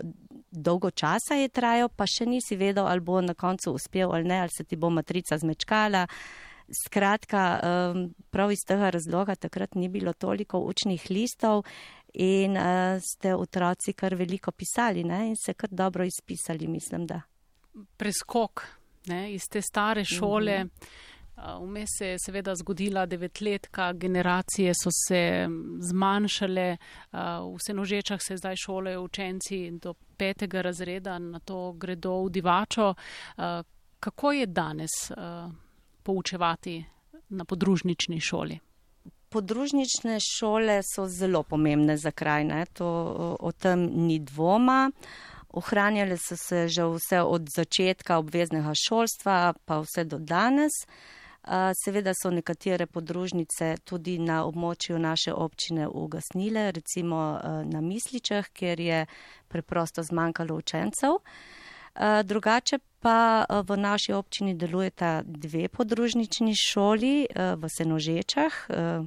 dolgo 0.50 0.90
časa 0.90 1.34
je 1.34 1.48
trajal, 1.48 1.88
pa 1.88 2.06
še 2.06 2.26
nisi 2.26 2.56
vedel, 2.56 2.86
ali 2.86 3.00
bo 3.00 3.20
na 3.20 3.34
koncu 3.34 3.72
uspel 3.72 4.12
ali 4.12 4.24
ne, 4.24 4.40
ali 4.40 4.50
se 4.56 4.64
ti 4.64 4.76
bo 4.76 4.90
matrica 4.90 5.38
zmečkala. 5.38 6.06
Skratka, 6.70 7.58
prav 8.30 8.52
iz 8.54 8.60
tega 8.62 8.92
razloga 8.94 9.34
takrat 9.34 9.74
ni 9.74 9.88
bilo 9.88 10.12
toliko 10.12 10.60
učnih 10.70 11.08
listov 11.10 11.64
in 12.14 12.54
ste 13.02 13.34
otroci 13.34 13.92
kar 13.92 14.14
veliko 14.14 14.52
pisali 14.54 15.02
ne? 15.04 15.32
in 15.32 15.36
se 15.36 15.54
kar 15.54 15.70
dobro 15.72 16.06
izpisali, 16.06 16.68
mislim, 16.70 17.08
da. 17.10 17.22
Preskok 17.98 18.62
ne, 19.06 19.32
iz 19.34 19.48
te 19.50 19.62
stare 19.62 20.04
šole. 20.04 20.64
Mm 20.64 20.68
-hmm. 20.68 21.19
Vmes 21.60 21.88
se 21.98 22.06
je 22.06 22.18
seveda 22.18 22.54
zgodila 22.54 23.06
devetletka, 23.06 23.92
generacije 23.92 24.72
so 24.74 24.90
se 25.08 25.48
zmanjšale, 25.80 26.76
v 27.12 27.58
senožečah 27.66 28.20
se 28.22 28.36
zdaj 28.36 28.56
šolejo 28.56 29.02
učenci 29.02 29.70
do 29.70 29.94
petega 30.16 30.62
razreda, 30.62 31.18
na 31.18 31.38
to 31.38 31.72
gredo 31.72 32.22
v 32.24 32.30
divačo. 32.30 32.94
Kako 34.00 34.32
je 34.32 34.46
danes 34.46 34.90
poučevati 36.02 36.84
na 37.28 37.44
podružnični 37.44 38.20
šoli? 38.20 38.58
Podružnične 39.28 40.18
šole 40.20 40.80
so 40.94 41.06
zelo 41.06 41.42
pomembne 41.42 41.96
za 41.96 42.10
kraj, 42.10 42.44
ne? 42.44 42.66
to 42.72 42.86
o 43.40 43.52
tem 43.52 43.88
ni 44.06 44.18
dvoma. 44.18 44.90
Ohranjale 45.50 46.16
so 46.16 46.36
se 46.36 46.68
že 46.68 46.84
vse 46.84 47.22
od 47.22 47.48
začetka 47.56 48.18
obveznega 48.18 48.72
šolstva 48.74 49.54
pa 49.64 49.80
vse 49.80 50.04
do 50.04 50.18
danes. 50.18 50.72
Seveda 51.84 52.12
so 52.14 52.30
nekatere 52.30 52.86
podružnice 52.86 53.76
tudi 53.84 54.18
na 54.18 54.44
območju 54.44 54.98
naše 54.98 55.32
občine 55.32 55.88
ugasnile, 55.88 56.72
recimo 56.72 57.40
na 57.64 57.80
Misličah, 57.80 58.48
kjer 58.52 58.80
je 58.80 59.06
preprosto 59.48 60.02
zmanjkalo 60.02 60.54
učencev. 60.54 61.16
Drugače 62.24 62.78
pa 63.00 63.44
v 63.66 63.76
naši 63.76 64.12
občini 64.12 64.54
delujeta 64.54 65.22
dve 65.24 65.68
podružnični 65.68 66.54
šoli 66.54 67.26
v 67.34 67.68
Senožečah, 67.76 68.52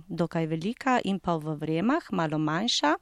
dokaj 0.07 0.45
velika, 0.45 0.99
in 1.03 1.19
pa 1.19 1.37
v 1.37 1.55
Vremah, 1.55 2.03
malo 2.11 2.37
manjša. 2.37 2.95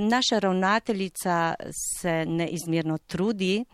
Naša 0.00 0.38
ravnateljica 0.38 1.54
se 1.70 2.24
neizmerno 2.26 2.98
trudi, 2.98 3.64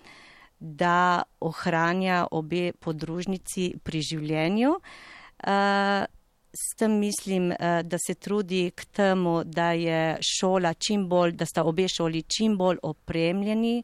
da 0.60 1.22
ohranja 1.40 2.26
obe 2.30 2.72
podružnici 2.72 3.74
pri 3.82 4.00
življenju. 4.02 4.74
Eh, 5.44 6.04
s 6.52 6.76
tem 6.76 6.98
mislim, 6.98 7.52
eh, 7.52 7.82
da 7.82 7.98
se 7.98 8.14
trudi 8.14 8.70
k 8.74 8.84
temu, 8.84 9.44
da 9.44 9.72
je 9.72 10.18
šola 10.22 10.74
čim 10.74 11.08
bolj, 11.08 11.32
da 11.32 11.46
sta 11.46 11.64
obe 11.64 11.88
šoli 11.88 12.22
čim 12.22 12.56
bolj 12.56 12.78
opremljeni, 12.82 13.82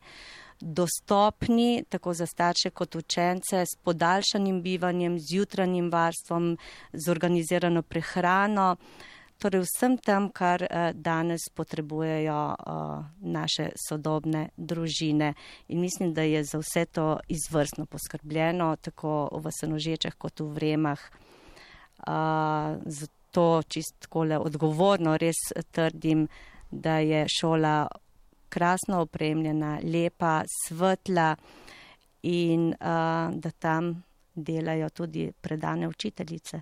dostopni 0.60 1.84
tako 1.88 2.14
za 2.14 2.26
starše 2.26 2.70
kot 2.70 2.94
učence 2.94 3.64
s 3.66 3.76
podaljšanim 3.82 4.62
bivanjem, 4.62 5.18
z 5.18 5.36
jutranjim 5.36 5.90
varstvom, 5.90 6.56
z 6.92 7.10
organizirano 7.10 7.82
prehrano 7.82 8.76
torej 9.44 9.66
vsem 9.66 9.98
tem, 10.00 10.30
kar 10.32 10.64
uh, 10.64 10.90
danes 10.96 11.44
potrebujejo 11.52 12.38
uh, 12.54 13.04
naše 13.20 13.68
sodobne 13.76 14.48
družine. 14.56 15.34
In 15.68 15.80
mislim, 15.84 16.14
da 16.16 16.24
je 16.24 16.44
za 16.44 16.58
vse 16.62 16.86
to 16.86 17.18
izvrstno 17.28 17.84
poskrbljeno, 17.86 18.76
tako 18.80 19.28
v 19.32 19.52
Senožečah 19.52 20.16
kot 20.16 20.40
v 20.40 20.48
Vremah. 20.56 21.04
Uh, 22.08 22.80
zato 22.86 23.62
čist 23.68 23.98
takole 24.06 24.38
odgovorno 24.38 25.18
res 25.20 25.52
trdim, 25.70 26.26
da 26.70 26.98
je 27.04 27.26
šola 27.28 27.84
krasno 28.48 29.02
opremljena, 29.04 29.78
lepa, 29.82 30.42
svetla 30.46 31.34
in 32.22 32.70
da 32.78 33.50
tam 33.58 33.90
delajo 34.34 34.88
tudi 34.90 35.32
predane 35.40 35.88
učiteljice. 35.88 36.60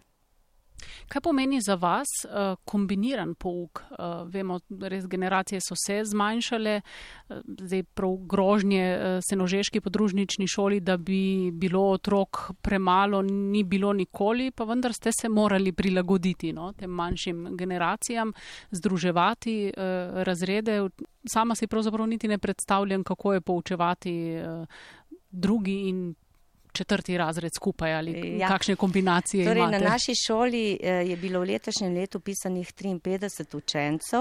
Kaj 1.09 1.21
pomeni 1.21 1.61
za 1.61 1.75
vas 1.75 2.09
uh, 2.25 2.57
kombiniran 2.65 3.35
pouk? 3.35 3.83
Uh, 3.91 4.23
vemo, 4.33 4.59
res 4.81 5.07
generacije 5.07 5.61
so 5.61 5.77
se 5.79 6.01
zmanjšale, 6.05 6.81
uh, 6.81 7.41
zdaj 7.61 7.83
prav 7.83 8.17
grožnje 8.29 9.21
senožeški 9.29 9.81
podružnični 9.81 10.47
šoli, 10.47 10.81
da 10.81 10.97
bi 10.97 11.51
bilo 11.53 11.85
otrok 11.91 12.53
premalo, 12.63 13.23
ni 13.23 13.65
bilo 13.65 13.93
nikoli, 13.93 14.51
pa 14.51 14.65
vendar 14.65 14.93
ste 14.93 15.13
se 15.13 15.29
morali 15.29 15.73
prilagoditi 15.73 16.53
no, 16.53 16.73
tem 16.73 16.91
manjšim 16.91 17.57
generacijam, 17.57 18.33
združevati 18.71 19.73
razrede. 20.27 20.81
Sama 21.33 21.55
si 21.55 21.67
pravzaprav 21.67 22.07
niti 22.07 22.29
ne 22.29 22.39
predstavljam, 22.39 23.05
kako 23.05 23.33
je 23.33 23.41
poučevati 23.41 24.15
drugi 25.31 25.89
in 25.89 26.15
četrti 26.73 27.19
razred 27.19 27.51
skupaj 27.57 27.95
ali 27.95 28.39
ja. 28.39 28.49
kakšne 28.49 28.77
kombinacije 28.77 29.45
torej, 29.45 29.63
imate? 29.63 29.79
Na 29.79 29.91
naši 29.91 30.13
šoli 30.27 30.79
eh, 30.81 30.91
je 30.91 31.17
bilo 31.17 31.41
v 31.41 31.53
letošnjem 31.53 31.95
letu 31.95 32.21
pisanih 32.21 32.73
53 32.75 33.57
učencev. 33.57 34.21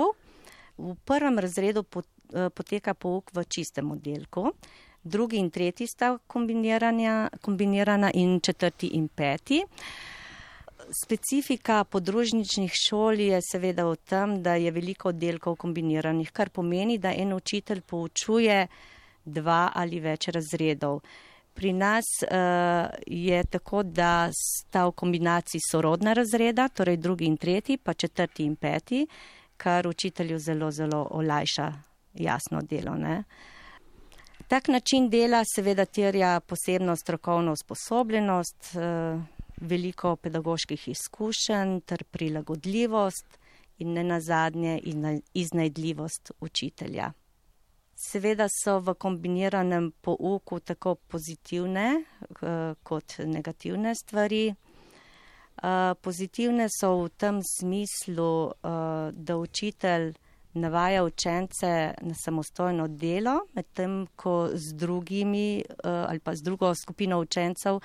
V 0.77 0.96
prvem 1.05 1.39
razredu 1.39 1.84
eh, 1.96 2.50
poteka 2.50 2.93
pouk 2.93 3.31
v 3.34 3.43
čistem 3.43 3.91
oddelku, 3.91 4.51
drugi 5.03 5.38
in 5.38 5.50
tretji 5.50 5.88
sta 5.88 6.17
kombinirana 7.41 8.12
in 8.13 8.39
četrti 8.39 8.88
in 8.88 9.08
peti. 9.08 9.63
Specifika 10.91 11.84
podružničnih 11.84 12.72
šol 12.74 13.20
je 13.20 13.39
seveda 13.51 13.86
v 13.86 13.96
tem, 13.96 14.41
da 14.43 14.55
je 14.55 14.72
veliko 14.72 15.10
oddelkov 15.10 15.55
kombiniranih, 15.55 16.31
kar 16.31 16.50
pomeni, 16.50 16.98
da 16.98 17.13
en 17.13 17.34
učitelj 17.34 17.81
poučuje 17.81 18.67
dva 19.25 19.72
ali 19.75 20.00
več 20.00 20.27
razredov. 20.27 21.00
Pri 21.53 21.74
nas 21.74 22.05
uh, 22.24 22.89
je 23.08 23.43
tako, 23.43 23.84
da 23.84 24.29
sta 24.34 24.86
v 24.88 24.91
kombinaciji 24.91 25.62
sorodna 25.72 26.13
razreda, 26.13 26.67
torej 26.67 26.98
drugi 26.98 27.25
in 27.25 27.38
tretji, 27.38 27.77
pa 27.77 27.93
četrti 27.93 28.46
in 28.46 28.55
peti, 28.55 29.08
kar 29.58 29.88
učitelju 29.88 30.39
zelo, 30.39 30.72
zelo 30.72 31.08
olajša 31.12 31.74
jasno 32.13 32.62
delo. 32.62 32.96
Ne? 32.96 33.24
Tak 34.48 34.67
način 34.67 35.10
dela 35.10 35.43
seveda 35.55 35.86
terja 35.86 36.39
posebno 36.39 36.96
strokovno 36.96 37.51
usposobljenost, 37.51 38.75
uh, 38.75 39.22
veliko 39.62 40.15
pedagoških 40.15 40.88
izkušenj 40.88 41.79
ter 41.86 42.03
prilagodljivost 42.03 43.38
in 43.77 43.93
ne 43.93 44.03
nazadnje 44.03 44.79
iznajdljivost 45.34 46.31
učitelja. 46.39 47.12
Seveda 48.01 48.48
so 48.50 48.79
v 48.79 48.96
kombiniranem 48.98 49.91
pouku 50.01 50.60
tako 50.60 50.96
pozitivne 50.96 51.86
eh, 52.01 52.74
kot 52.84 53.20
negativne 53.29 53.93
stvari. 53.96 54.50
Eh, 54.50 55.93
pozitivne 56.01 56.65
so 56.74 57.03
v 57.03 57.12
tem 57.13 57.38
smislu, 57.46 58.34
eh, 58.50 59.12
da 59.13 59.38
učitelj 59.38 60.15
navaja 60.53 61.03
učence 61.03 61.93
na 62.01 62.15
samostojno 62.17 62.88
delo, 62.88 63.46
medtem 63.53 64.08
ko 64.15 64.50
z 64.53 64.74
drugimi 64.74 65.63
ali 65.84 66.20
pa 66.20 66.36
z 66.36 66.41
drugo 66.41 66.74
skupino 66.75 67.20
učencev 67.20 67.79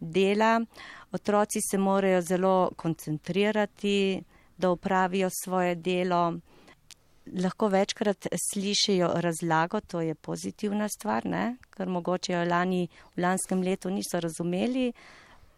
dela. 0.00 0.60
Otroci 1.12 1.60
se 1.60 1.78
morajo 1.78 2.22
zelo 2.22 2.70
koncentrirati, 2.76 4.22
da 4.56 4.70
upravijo 4.70 5.28
svoje 5.30 5.74
delo 5.74 6.38
lahko 7.36 7.68
večkrat 7.68 8.26
slišijo 8.50 9.08
razlago, 9.14 9.80
to 9.80 10.00
je 10.00 10.14
pozitivna 10.14 10.88
stvar, 10.88 11.26
ne? 11.26 11.56
ker 11.70 11.88
mogoče 11.88 12.32
jo 12.32 12.44
lani 12.44 12.88
v 13.16 13.22
lanskem 13.22 13.62
letu 13.62 13.90
niso 13.90 14.20
razumeli, 14.20 14.92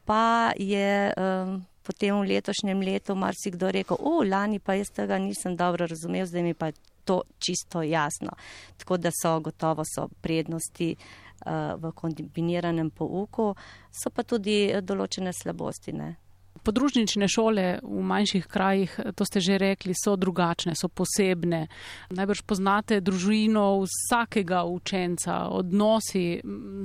pa 0.04 0.52
je 0.58 1.12
um, 1.16 1.60
potem 1.82 2.14
v 2.20 2.28
letošnjem 2.34 2.80
letu 2.80 3.14
marsikdo 3.14 3.70
rekel, 3.70 3.96
o, 4.00 4.22
lani 4.24 4.58
pa 4.58 4.74
jaz 4.74 4.90
tega 4.94 5.18
nisem 5.18 5.56
dobro 5.56 5.86
razumel, 5.86 6.26
zdaj 6.26 6.42
mi 6.42 6.54
pa 6.54 6.66
je 6.70 6.72
to 7.04 7.22
čisto 7.38 7.82
jasno. 7.82 8.30
Tako 8.76 8.96
da 8.96 9.10
so 9.22 9.40
gotovo 9.40 9.84
so 9.84 10.08
prednosti 10.20 10.94
uh, 10.96 11.74
v 11.80 11.92
kombiniranem 11.94 12.90
pouku, 12.90 13.54
so 13.90 14.10
pa 14.10 14.22
tudi 14.22 14.68
določene 14.82 15.32
slabosti. 15.32 15.92
Ne? 15.92 16.16
Podružnične 16.60 17.24
šole 17.28 17.78
v 17.82 18.02
manjših 18.04 18.46
krajih, 18.46 18.92
to 19.16 19.24
ste 19.24 19.40
že 19.40 19.56
rekli, 19.58 19.94
so 19.96 20.16
drugačne, 20.16 20.74
so 20.76 20.90
posebne. 20.92 21.70
Najbrž 22.12 22.42
poznate 22.44 23.00
družino 23.00 23.80
vsakega 23.86 24.64
učenca, 24.68 25.48
odnosi 25.48 26.42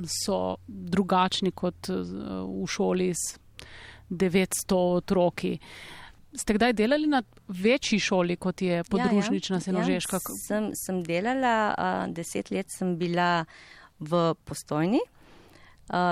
so 0.08 0.56
drugačni 0.66 1.52
kot 1.52 1.92
v 1.92 2.64
šoli 2.64 3.12
s 3.12 3.36
900 4.08 4.80
otroki. 5.02 5.58
Ste 6.36 6.56
kdaj 6.56 6.72
delali 6.72 7.06
na 7.08 7.22
večji 7.48 7.98
šoli, 7.98 8.36
kot 8.36 8.62
je 8.62 8.84
podružnična 8.84 9.56
ja, 9.56 9.58
ja. 9.58 9.64
Senožeška? 9.64 10.16
Ja, 10.16 10.36
sem, 10.46 10.70
sem 10.76 11.02
delala, 11.04 12.06
deset 12.08 12.50
let 12.50 12.72
sem 12.72 12.96
bila 12.96 13.44
v 14.00 14.34
postojni 14.44 15.00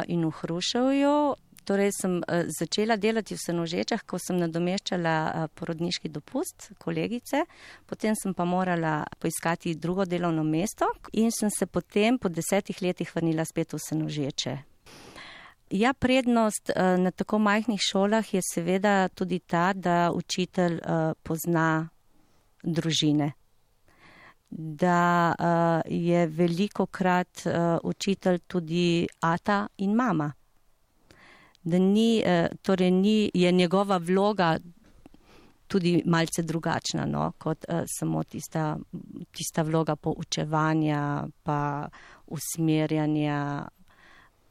in 0.08 0.24
v 0.24 0.30
Hruševju. 0.30 1.16
Torej 1.64 1.92
sem 1.96 2.16
uh, 2.18 2.44
začela 2.58 2.96
delati 2.96 3.34
v 3.34 3.40
Senožečah, 3.40 4.04
ko 4.04 4.18
sem 4.20 4.36
nadomeščala 4.36 5.14
uh, 5.24 5.46
porodniški 5.56 6.10
dopust 6.12 6.72
kolegice, 6.78 7.44
potem 7.88 8.12
sem 8.12 8.34
pa 8.36 8.44
morala 8.44 8.98
poiskati 9.18 9.74
drugo 9.74 10.04
delovno 10.04 10.44
mesto 10.44 10.90
in 11.12 11.32
sem 11.32 11.48
se 11.50 11.66
potem 11.66 12.18
po 12.18 12.28
desetih 12.28 12.82
letih 12.84 13.08
vrnila 13.14 13.44
spet 13.48 13.72
v 13.72 13.80
Senožeče. 13.80 14.54
Ja, 15.72 15.94
prednost 15.96 16.68
uh, 16.70 17.00
na 17.00 17.10
tako 17.10 17.40
majhnih 17.40 17.80
šolah 17.80 18.34
je 18.34 18.44
seveda 18.44 19.08
tudi 19.08 19.40
ta, 19.40 19.72
da 19.72 20.12
učitelj 20.12 20.78
pozna 21.24 21.88
družine. 22.62 23.32
Da 24.50 25.34
uh, 25.34 25.80
je 25.90 26.26
veliko 26.26 26.86
krat 26.86 27.46
uh, 27.46 27.80
učitelj 27.82 28.38
tudi 28.46 29.06
ata 29.20 29.66
in 29.78 29.96
mama. 29.96 30.32
Da 31.64 31.78
ni, 31.78 32.22
uh, 32.22 32.46
torej 32.62 32.90
ni, 32.90 33.30
je 33.34 33.52
njegova 33.52 33.96
vloga 33.96 34.58
tudi 35.66 36.02
malce 36.06 36.42
drugačna, 36.42 37.06
no, 37.06 37.32
kot 37.38 37.64
uh, 37.68 37.82
samo 37.86 38.22
tista, 38.24 38.76
tista 39.32 39.62
vloga 39.62 39.96
poučevanja, 39.96 41.26
pa 41.42 41.88
usmerjanja 42.26 43.68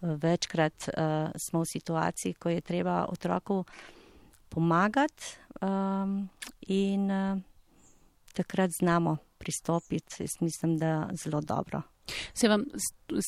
večkrat 0.01 0.73
uh, 0.87 1.31
smo 1.37 1.61
v 1.61 1.65
situaciji, 1.65 2.33
ko 2.33 2.49
je 2.49 2.61
treba 2.61 3.05
otroku 3.09 3.63
pomagati 4.49 5.23
um, 5.61 6.29
in 6.61 7.11
uh, 7.11 7.39
takrat 8.33 8.71
znamo 8.71 9.17
pristopiti, 9.37 10.23
jaz 10.23 10.41
mislim, 10.41 10.77
da 10.77 11.09
zelo 11.23 11.41
dobro. 11.41 11.81
Se 12.33 12.47
vam 12.47 12.65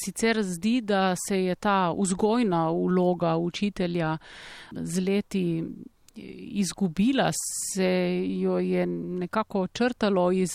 sicer 0.05 0.43
zdi, 0.43 0.81
da 0.81 1.15
se 1.27 1.43
je 1.43 1.55
ta 1.55 1.93
vzgojna 1.99 2.69
vloga 2.71 3.37
učitelja 3.37 4.17
z 4.71 4.99
leti 4.99 5.63
izgubila, 6.15 7.31
se 7.73 8.21
jo 8.39 8.59
je 8.59 8.85
nekako 8.87 9.67
črtalo 9.67 10.31
iz 10.31 10.51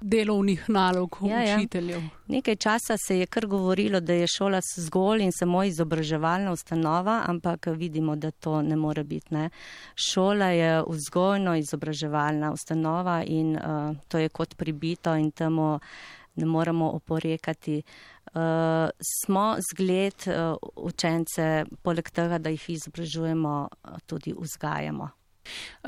delovnih 0.00 0.64
nalog 0.68 1.18
ja, 1.22 1.56
učiteljev. 1.56 2.02
Ja. 2.02 2.08
Nekaj 2.26 2.56
časa 2.56 2.96
se 3.06 3.18
je 3.18 3.26
kar 3.26 3.46
govorilo, 3.46 4.00
da 4.00 4.12
je 4.12 4.26
šola 4.26 4.60
zgolj 4.76 5.22
in 5.22 5.32
samo 5.32 5.64
izobraževalna 5.64 6.52
ustanova, 6.52 7.22
ampak 7.26 7.66
vidimo, 7.66 8.16
da 8.16 8.30
to 8.30 8.62
ne 8.62 8.76
more 8.76 9.04
biti. 9.04 9.34
Ne. 9.34 9.50
Šola 9.94 10.46
je 10.46 10.82
vzgojno 10.88 11.56
izobraževalna 11.56 12.52
ustanova 12.52 13.22
in 13.26 13.56
uh, 13.56 13.96
to 14.08 14.18
je 14.18 14.28
kot 14.28 14.54
pribito 14.56 15.14
in 15.14 15.30
temu 15.30 15.80
ne 16.40 16.46
moremo 16.46 16.90
oporekati. 16.96 17.82
Uh, 18.30 18.42
smo 19.20 19.56
zgled 19.70 20.26
uh, 20.26 20.56
učence, 20.76 21.64
poleg 21.82 22.10
tega, 22.14 22.38
da 22.38 22.52
jih 22.54 22.68
izobražujemo, 22.76 23.54
tudi 24.06 24.34
vzgajamo. 24.38 25.08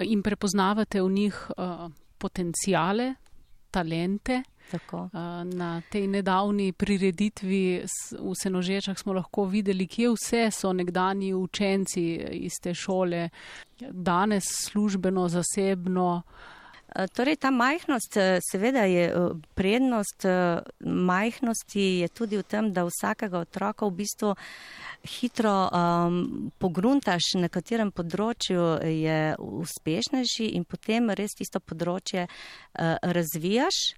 In 0.08 0.22
prepoznavate 0.22 1.02
v 1.02 1.10
njih 1.10 1.42
uh, 1.56 1.86
potencijale, 2.18 3.14
talente. 3.72 4.42
Tako. 4.70 5.08
Na 5.44 5.82
tej 5.90 6.06
nedavni 6.06 6.72
prireditvi 6.72 7.82
v 8.20 8.34
Senožečah 8.34 8.98
smo 8.98 9.12
lahko 9.12 9.44
videli, 9.44 9.88
kje 9.90 10.12
vse 10.14 10.42
so 10.54 10.72
nekdani 10.72 11.32
učenci 11.34 12.04
iz 12.46 12.60
te 12.62 12.74
šole, 12.74 13.28
danes 13.80 14.44
službeno, 14.70 15.28
zasebno. 15.28 16.22
Eh, 16.94 17.09
torej, 17.09 17.37
ta 17.37 17.50
majhnost, 17.50 18.16
eh, 18.16 18.38
seveda 18.50 18.85
je 18.85 19.05
eh, 19.09 19.14
prednost 19.55 20.26
majhnosti 20.81 22.00
je 22.00 22.09
tudi 22.09 22.37
v 22.37 22.42
tem, 22.42 22.72
da 22.72 22.85
vsakega 22.85 23.38
otroka 23.38 23.87
v 23.87 23.90
bistvu 23.90 24.35
hitro 25.02 25.68
um, 25.72 26.50
pogruntaš, 26.59 27.35
na 27.35 27.48
katerem 27.48 27.90
področju 27.90 28.83
je 28.87 29.35
uspešnejši 29.38 30.52
in 30.55 30.64
potem 30.64 31.11
res 31.11 31.35
tisto 31.35 31.61
področje 31.61 32.26
uh, 32.28 32.96
razvijaš. 33.02 33.94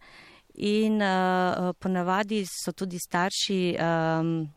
In 0.54 1.02
uh, 1.02 1.74
ponavadi 1.76 2.44
so 2.46 2.72
tudi 2.72 3.00
starši, 3.02 3.61
um, 3.74 4.48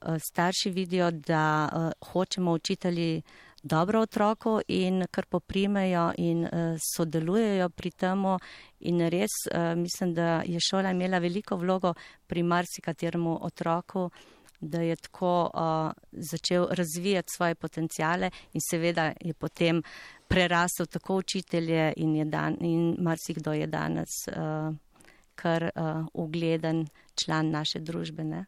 starši 0.00 0.70
vidijo, 0.70 1.10
da 1.10 1.44
uh, 1.68 1.90
hočemo 2.12 2.54
učitelji 2.54 3.22
dobro 3.62 4.00
otroko 4.00 4.60
in 4.68 5.04
kar 5.10 5.26
poprimejo 5.26 6.12
in 6.18 6.44
uh, 6.44 6.76
sodelujejo 6.96 7.68
pri 7.68 7.90
tem. 7.90 8.24
In 8.80 9.00
res 9.10 9.30
uh, 9.50 9.74
mislim, 9.76 10.14
da 10.14 10.42
je 10.46 10.58
šola 10.60 10.90
imela 10.90 11.18
veliko 11.18 11.56
vlogo 11.56 11.94
pri 12.26 12.42
marsikateremu 12.42 13.38
otroku, 13.44 14.10
da 14.60 14.80
je 14.80 14.96
tako 14.96 15.50
uh, 15.54 15.92
začel 16.12 16.66
razvijati 16.70 17.28
svoje 17.36 17.54
potencijale 17.54 18.30
in 18.52 18.60
seveda 18.70 19.12
je 19.20 19.34
potem 19.34 19.82
prerasel 20.28 20.86
tako 20.86 21.16
učitelje 21.16 21.92
in, 21.96 22.30
dan, 22.30 22.56
in 22.60 22.96
marsikdo 22.98 23.52
je 23.52 23.66
danes 23.66 24.08
uh, 24.28 24.74
kar 25.34 25.70
uh, 25.74 26.06
ugleden 26.14 26.86
član 27.14 27.50
naše 27.50 27.78
družbe. 27.78 28.24
Ne? 28.24 28.44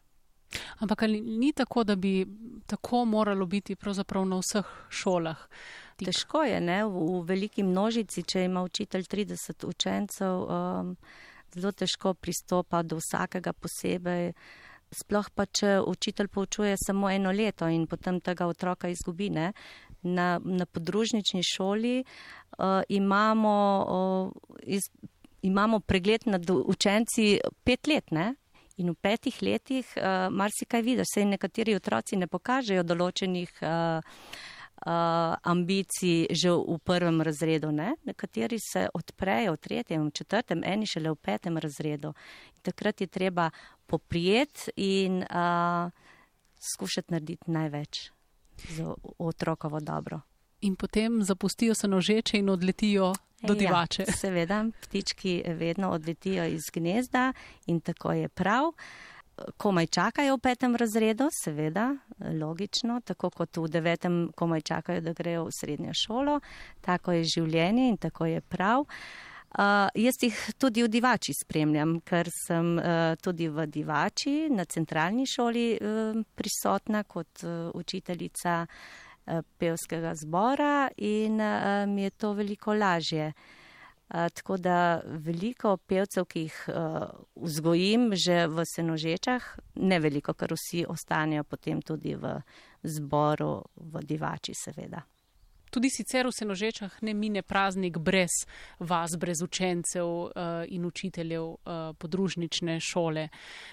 Ampak 0.78 1.02
ali 1.02 1.20
ni 1.20 1.52
tako, 1.52 1.84
da 1.84 1.96
bi 1.96 2.26
tako 2.66 3.04
moralo 3.04 3.46
biti 3.46 3.76
pravzaprav 3.76 4.26
na 4.26 4.40
vseh 4.40 4.66
šolah? 4.88 5.46
Težko 5.96 6.42
je, 6.42 6.60
ne? 6.60 6.84
V, 6.84 7.04
v 7.20 7.20
veliki 7.28 7.62
množici, 7.62 8.22
če 8.22 8.44
ima 8.44 8.62
učitelj 8.64 9.04
30 9.04 9.66
učencev, 9.68 10.40
um, 10.42 10.96
zelo 11.54 11.72
težko 11.72 12.14
pristopa 12.14 12.82
do 12.82 12.98
vsakega 13.00 13.52
posebej. 13.52 14.32
Sploh 14.90 15.28
pa, 15.34 15.46
če 15.46 15.78
učitelj 15.86 16.30
poučuje 16.34 16.74
samo 16.80 17.10
eno 17.10 17.30
leto 17.30 17.68
in 17.70 17.86
potem 17.86 18.18
tega 18.20 18.48
otroka 18.50 18.90
izgubi. 18.90 19.30
Ne? 19.30 19.52
Na, 20.02 20.40
na 20.44 20.66
podružnični 20.66 21.44
šoli 21.44 22.00
uh, 22.00 22.80
imamo, 22.88 23.54
uh, 23.84 24.58
iz, 24.62 24.88
imamo 25.42 25.80
pregled 25.80 26.26
nad 26.26 26.50
učenci 26.50 27.38
pet 27.62 27.86
let. 27.86 28.10
Ne? 28.10 28.34
In 28.80 28.94
v 28.94 28.96
petih 28.96 29.36
letih 29.44 29.86
uh, 29.96 30.28
marsikaj 30.32 30.82
vidiš, 30.82 31.14
sej 31.14 31.28
nekateri 31.28 31.76
otroci 31.76 32.16
ne 32.16 32.26
pokažejo 32.30 32.84
določenih 32.86 33.50
uh, 33.60 34.00
uh, 34.86 35.36
ambicij 35.42 36.32
že 36.32 36.52
v 36.52 36.78
prvem 36.84 37.20
razredu, 37.20 37.70
ne? 37.72 37.94
nekateri 38.04 38.58
se 38.58 38.88
odprejo 38.94 39.56
v 39.56 39.60
tretjem, 39.60 40.06
v 40.08 40.14
četrtem, 40.16 40.64
eni 40.64 40.88
šele 40.88 41.12
v 41.12 41.20
petem 41.20 41.58
razredu. 41.58 42.14
In 42.56 42.60
takrat 42.62 43.00
je 43.00 43.06
treba 43.06 43.50
poprijeti 43.86 44.72
in 44.76 45.22
uh, 45.24 45.90
skušati 46.60 47.12
narediti 47.12 47.50
največ 47.50 48.10
za 48.76 48.94
otrokovo 49.18 49.80
dobro. 49.80 50.20
In 50.60 50.76
potem 50.76 51.22
zapustijo 51.22 51.74
se 51.74 51.88
nožeče 51.88 52.38
in 52.38 52.48
odletijo 52.48 53.12
do 53.42 53.52
ja, 53.52 53.58
divače. 53.58 54.04
Ja, 54.08 54.12
seveda, 54.12 54.64
ptički 54.82 55.42
vedno 55.46 55.90
odletijo 55.90 56.44
iz 56.44 56.68
gnezda 56.72 57.32
in 57.66 57.80
tako 57.80 58.12
je 58.12 58.28
prav. 58.28 58.72
Komaj 59.56 59.86
čakajo 59.86 60.36
v 60.36 60.40
petem 60.40 60.76
razredu, 60.76 61.30
seveda, 61.32 61.94
logično, 62.40 63.00
tako 63.00 63.30
kot 63.30 63.56
v 63.56 63.68
devetem, 63.72 64.20
komaj 64.36 64.60
čakajo, 64.60 65.00
da 65.00 65.16
grejo 65.16 65.46
v 65.46 65.56
srednjo 65.60 65.96
šolo. 65.96 66.40
Tako 66.80 67.12
je 67.12 67.24
življenje 67.24 67.88
in 67.88 67.96
tako 67.96 68.28
je 68.28 68.40
prav. 68.40 68.84
Uh, 69.50 69.88
jaz 69.98 70.20
jih 70.22 70.36
tudi 70.58 70.84
v 70.84 70.88
divači 70.92 71.32
spremljam, 71.34 71.96
ker 72.06 72.28
sem 72.30 72.76
uh, 72.78 73.16
tudi 73.18 73.48
v 73.48 73.64
divači 73.66 74.46
na 74.52 74.64
centralni 74.64 75.24
šoli 75.26 75.64
uh, 75.74 76.20
prisotna 76.38 77.02
kot 77.02 77.42
uh, 77.42 77.72
učiteljica 77.74 78.60
uh, 78.62 79.09
pevskega 79.58 80.14
zbora 80.18 80.90
in 80.96 81.40
uh, 81.40 81.86
mi 81.88 82.02
je 82.02 82.10
to 82.10 82.32
veliko 82.32 82.74
lažje. 82.74 83.32
tako 84.10 84.56
da 84.56 85.00
veliko 85.06 85.76
pevcev, 85.76 86.24
ki 86.26 86.40
jih 86.40 86.54
vzgojim 87.36 88.10
že 88.18 88.46
v 88.50 88.64
senožečah, 88.66 89.44
ne 89.74 90.00
veliko, 90.02 90.34
ker 90.34 90.50
vsi 90.50 90.82
ostanejo 90.82 91.44
potem 91.44 91.78
tudi 91.82 92.16
v 92.18 92.40
zboru, 92.82 93.62
v 93.76 94.02
divači 94.02 94.54
seveda. 94.54 95.04
Tudi 95.70 95.90
sicer 95.90 96.26
v 96.26 96.32
senožečah 96.34 97.02
ne 97.02 97.14
mine 97.14 97.42
praznik 97.42 97.98
brez 97.98 98.42
vas, 98.78 99.14
brez 99.16 99.42
učencev 99.42 100.06
uh, 100.06 100.32
in 100.66 100.84
učiteljev 100.84 101.44
uh, 101.44 101.58
podružnične 101.98 102.80
šole. 102.80 103.28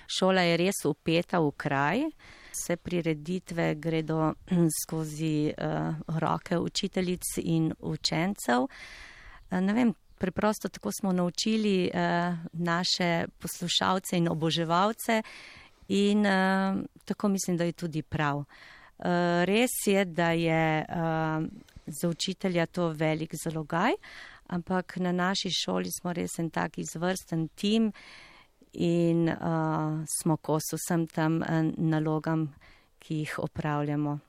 Šola 0.08 0.42
je 0.42 0.58
res 0.58 0.86
upeta 0.86 1.40
v 1.42 1.52
kraj, 1.58 2.04
vse 2.54 2.78
prireditve 2.78 3.76
gredo 3.76 4.34
skozi 4.84 5.50
uh, 5.50 5.96
roke 6.22 6.58
učiteljic 6.58 7.38
in 7.44 7.74
učencev. 7.80 8.70
Uh, 8.70 9.62
ne 9.62 9.74
vem, 9.74 9.94
preprosto 10.18 10.70
tako 10.70 10.92
smo 10.92 11.12
naučili 11.12 11.90
uh, 11.90 12.38
naše 12.54 13.26
poslušalce 13.40 14.18
in 14.18 14.28
oboževalce 14.30 15.22
in 15.88 16.26
uh, 16.26 16.78
tako 17.06 17.28
mislim, 17.28 17.58
da 17.58 17.64
je 17.64 17.72
tudi 17.72 18.02
prav. 18.02 18.38
Uh, 18.38 18.46
res 19.46 19.72
je, 19.86 20.06
da 20.06 20.32
je 20.32 20.86
uh, 20.90 21.48
za 21.88 22.10
učitelja 22.10 22.66
to 22.66 22.90
velik 22.90 23.34
zalogaj, 23.44 23.94
ampak 24.48 24.98
na 24.98 25.12
naši 25.12 25.50
šoli 25.52 25.92
smo 25.92 26.14
res 26.14 26.40
en 26.40 26.50
tak 26.50 26.78
izvrsten 26.78 27.48
tim 27.48 27.92
in 28.74 29.30
uh, 29.30 30.04
smo 30.20 30.38
kos 30.38 30.74
vsem 30.74 31.08
tam 31.08 31.42
nalogam, 31.78 32.54
ki 33.00 33.24
jih 33.24 33.40
opravljamo. 33.40 34.20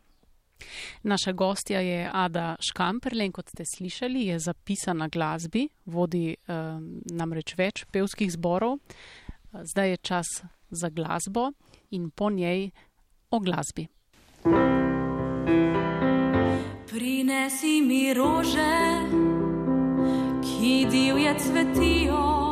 Naša 1.02 1.32
gostja 1.32 1.80
je 1.80 2.10
Ada 2.12 2.56
Škamperle 2.60 3.26
in 3.26 3.32
kot 3.32 3.48
ste 3.48 3.64
slišali, 3.64 4.26
je 4.26 4.38
zapisana 4.38 5.08
glasbi, 5.08 5.68
vodi 5.86 6.34
um, 6.48 7.00
namreč 7.04 7.54
več 7.58 7.84
pevskih 7.92 8.32
zborov. 8.32 8.78
Zdaj 9.52 9.90
je 9.90 9.96
čas 9.96 10.26
za 10.70 10.88
glasbo 10.88 11.50
in 11.90 12.10
po 12.10 12.30
njej 12.30 12.70
o 13.30 13.40
glasbi. 13.40 13.86
Prinesi 16.90 17.82
mi 17.82 18.14
rože, 18.14 19.04
ki 20.40 20.86
divje 20.90 21.34
cvetijo 21.36 22.47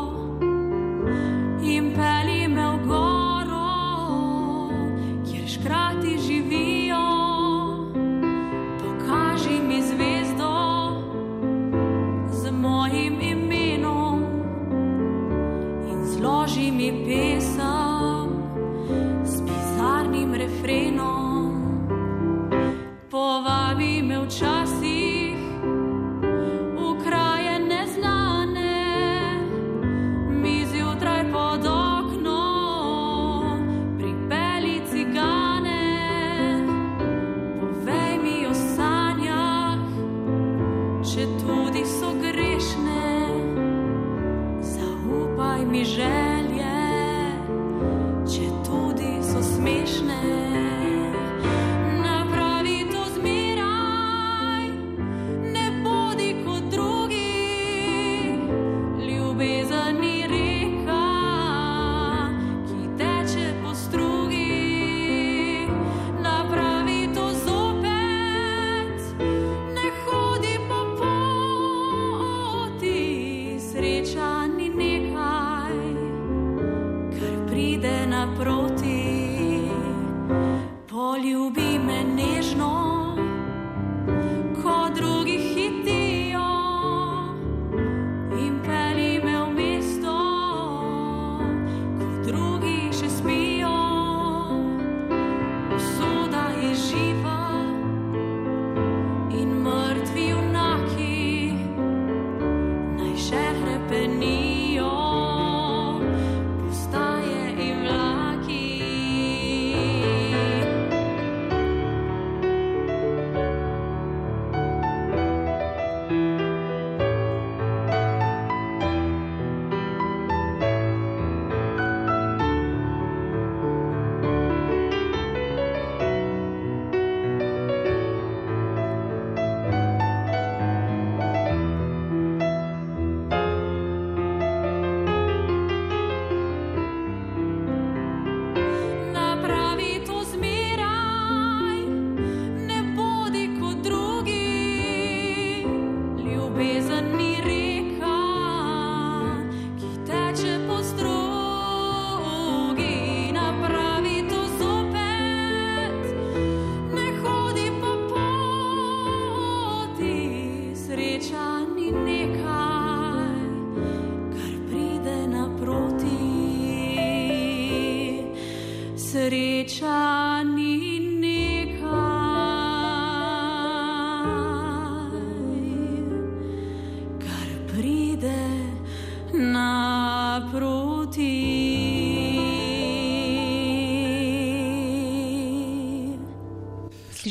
So 95.78 96.15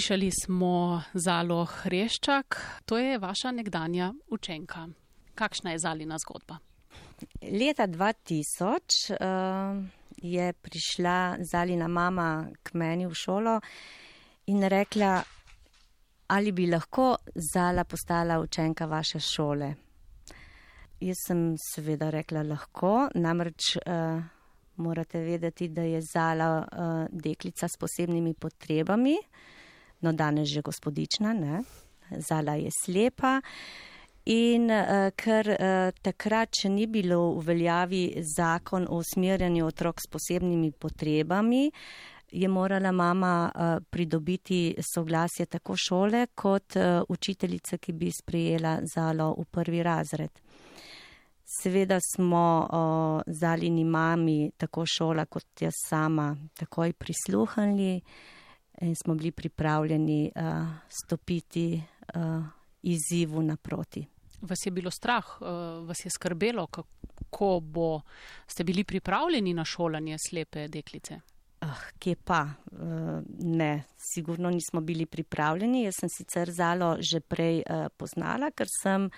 Slišali 0.06 0.32
smo 0.32 1.02
Zalo 1.14 1.64
Hreščak, 1.66 2.56
to 2.86 2.98
je 2.98 3.18
vaša 3.18 3.52
nekdanja 3.52 4.12
učenka. 4.30 4.84
Kakšna 5.36 5.72
je 5.72 5.80
Zalina 5.82 6.20
zgodba? 6.22 6.60
Leta 7.42 7.88
2000 7.88 9.16
uh, 9.18 9.82
je 10.18 10.54
prišla 10.54 11.38
Zalina 11.52 11.88
mama 11.88 12.46
k 12.64 12.74
meni 12.78 13.08
v 13.10 13.18
šolo 13.18 13.56
in 14.54 14.62
rekla, 14.70 15.24
ali 16.28 16.52
bi 16.52 16.70
lahko 16.70 17.16
Zala 17.34 17.84
postala 17.84 18.38
učenka 18.40 18.86
vaše 18.86 19.20
šole. 19.20 19.74
Jaz 21.02 21.26
sem 21.26 21.56
seveda 21.58 22.12
rekla 22.14 22.46
lahko, 22.46 23.10
namreč 23.16 23.74
uh, 23.82 24.22
morate 24.76 25.26
vedeti, 25.26 25.74
da 25.74 25.82
je 25.82 26.06
Zala 26.14 26.62
uh, 26.62 26.96
deklica 27.10 27.66
s 27.66 27.82
posebnimi 27.82 28.34
potrebami 28.34 29.18
no 30.06 30.14
danes 30.14 30.54
že 30.54 30.62
gospodična, 30.62 31.34
ne? 31.34 31.64
Zala 32.22 32.54
je 32.62 32.70
slepa 32.84 33.40
In 34.26 34.72
uh, 34.74 35.12
ker 35.14 35.46
uh, 35.54 35.92
takrat 36.02 36.58
še 36.58 36.72
ni 36.74 36.88
bilo 36.90 37.36
v 37.38 37.44
veljavi 37.46 38.24
zakon 38.26 38.88
o 38.90 38.98
usmerjanju 38.98 39.68
otrok 39.68 40.02
s 40.02 40.10
posebnimi 40.10 40.72
potrebami, 40.72 41.70
je 42.34 42.50
morala 42.50 42.90
mama 42.92 43.36
uh, 43.46 43.76
pridobiti 43.86 44.74
soglasje 44.82 45.46
tako 45.46 45.78
šole 45.78 46.26
kot 46.34 46.74
uh, 46.76 47.06
učiteljice, 47.08 47.78
ki 47.78 47.94
bi 47.94 48.10
sprejela 48.10 48.80
zalo 48.90 49.30
v 49.38 49.46
prvi 49.46 49.84
razred. 49.86 50.42
Seveda 51.46 52.00
smo 52.02 52.46
uh, 52.66 53.22
zalini 53.30 53.86
mami, 53.86 54.50
tako 54.58 54.88
šola 54.90 55.30
kot 55.30 55.62
jaz 55.62 55.78
sama, 55.86 56.32
takoj 56.58 56.98
prisluhnili 56.98 58.02
in 58.82 58.96
smo 58.96 59.16
bili 59.16 59.32
pripravljeni 59.32 60.32
uh, 60.36 60.68
stopiti 60.90 61.82
uh, 62.16 62.44
izzivu 62.82 63.44
naproti. 63.44 64.06
Vas 64.42 64.66
je 64.66 64.72
bilo 64.72 64.92
strah, 64.92 65.26
uh, 65.42 65.48
vas 65.88 66.06
je 66.06 66.10
skrbelo, 66.10 66.68
kako 66.68 67.60
bo, 67.60 68.02
ste 68.48 68.64
bili 68.64 68.84
pripravljeni 68.84 69.54
na 69.54 69.66
šolanje 69.66 70.18
slepe 70.28 70.68
deklice? 70.68 71.20
Ah, 71.60 71.82
kje 72.00 72.16
pa? 72.16 72.48
Uh, 72.72 73.24
ne, 73.40 73.84
sigurno 73.98 74.50
nismo 74.50 74.82
bili 74.82 75.06
pripravljeni. 75.06 75.84
Jaz 75.84 75.94
sem 76.00 76.10
sicer 76.10 76.52
zalo 76.52 76.96
že 77.00 77.20
prej 77.20 77.64
uh, 77.64 77.88
poznala, 77.98 78.52
ker 78.52 78.68
sem 78.82 79.10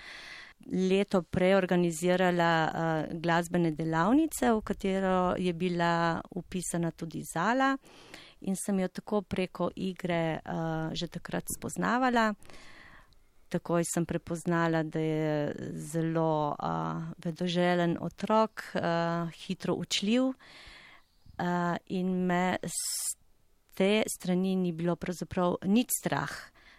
leto 0.88 1.22
prej 1.22 1.54
organizirala 1.54 2.52
uh, 2.68 3.18
glasbene 3.20 3.70
delavnice, 3.70 4.52
v 4.52 4.62
katero 4.64 5.34
je 5.38 5.52
bila 5.52 6.20
upisana 6.30 6.90
tudi 6.90 7.22
zala 7.34 7.76
in 8.40 8.56
sem 8.56 8.78
jo 8.80 8.88
tako 8.88 9.22
preko 9.22 9.70
igre 9.76 10.40
uh, 10.44 10.94
že 10.94 11.08
takrat 11.08 11.44
spoznavala. 11.58 12.34
Takoj 13.48 13.80
sem 13.88 14.04
prepoznala, 14.04 14.82
da 14.84 15.00
je 15.00 15.54
zelo 15.72 16.52
uh, 16.52 17.00
vedoželen 17.24 17.96
otrok, 18.00 18.60
uh, 18.76 19.32
hitro 19.32 19.74
učljiv 19.74 20.28
uh, 20.28 21.76
in 21.86 22.26
me 22.26 22.58
z 22.62 23.16
te 23.78 24.02
strani 24.10 24.56
ni 24.56 24.72
bilo 24.72 24.96
pravzaprav 24.96 25.62
nič 25.64 25.94
strah. 26.00 26.32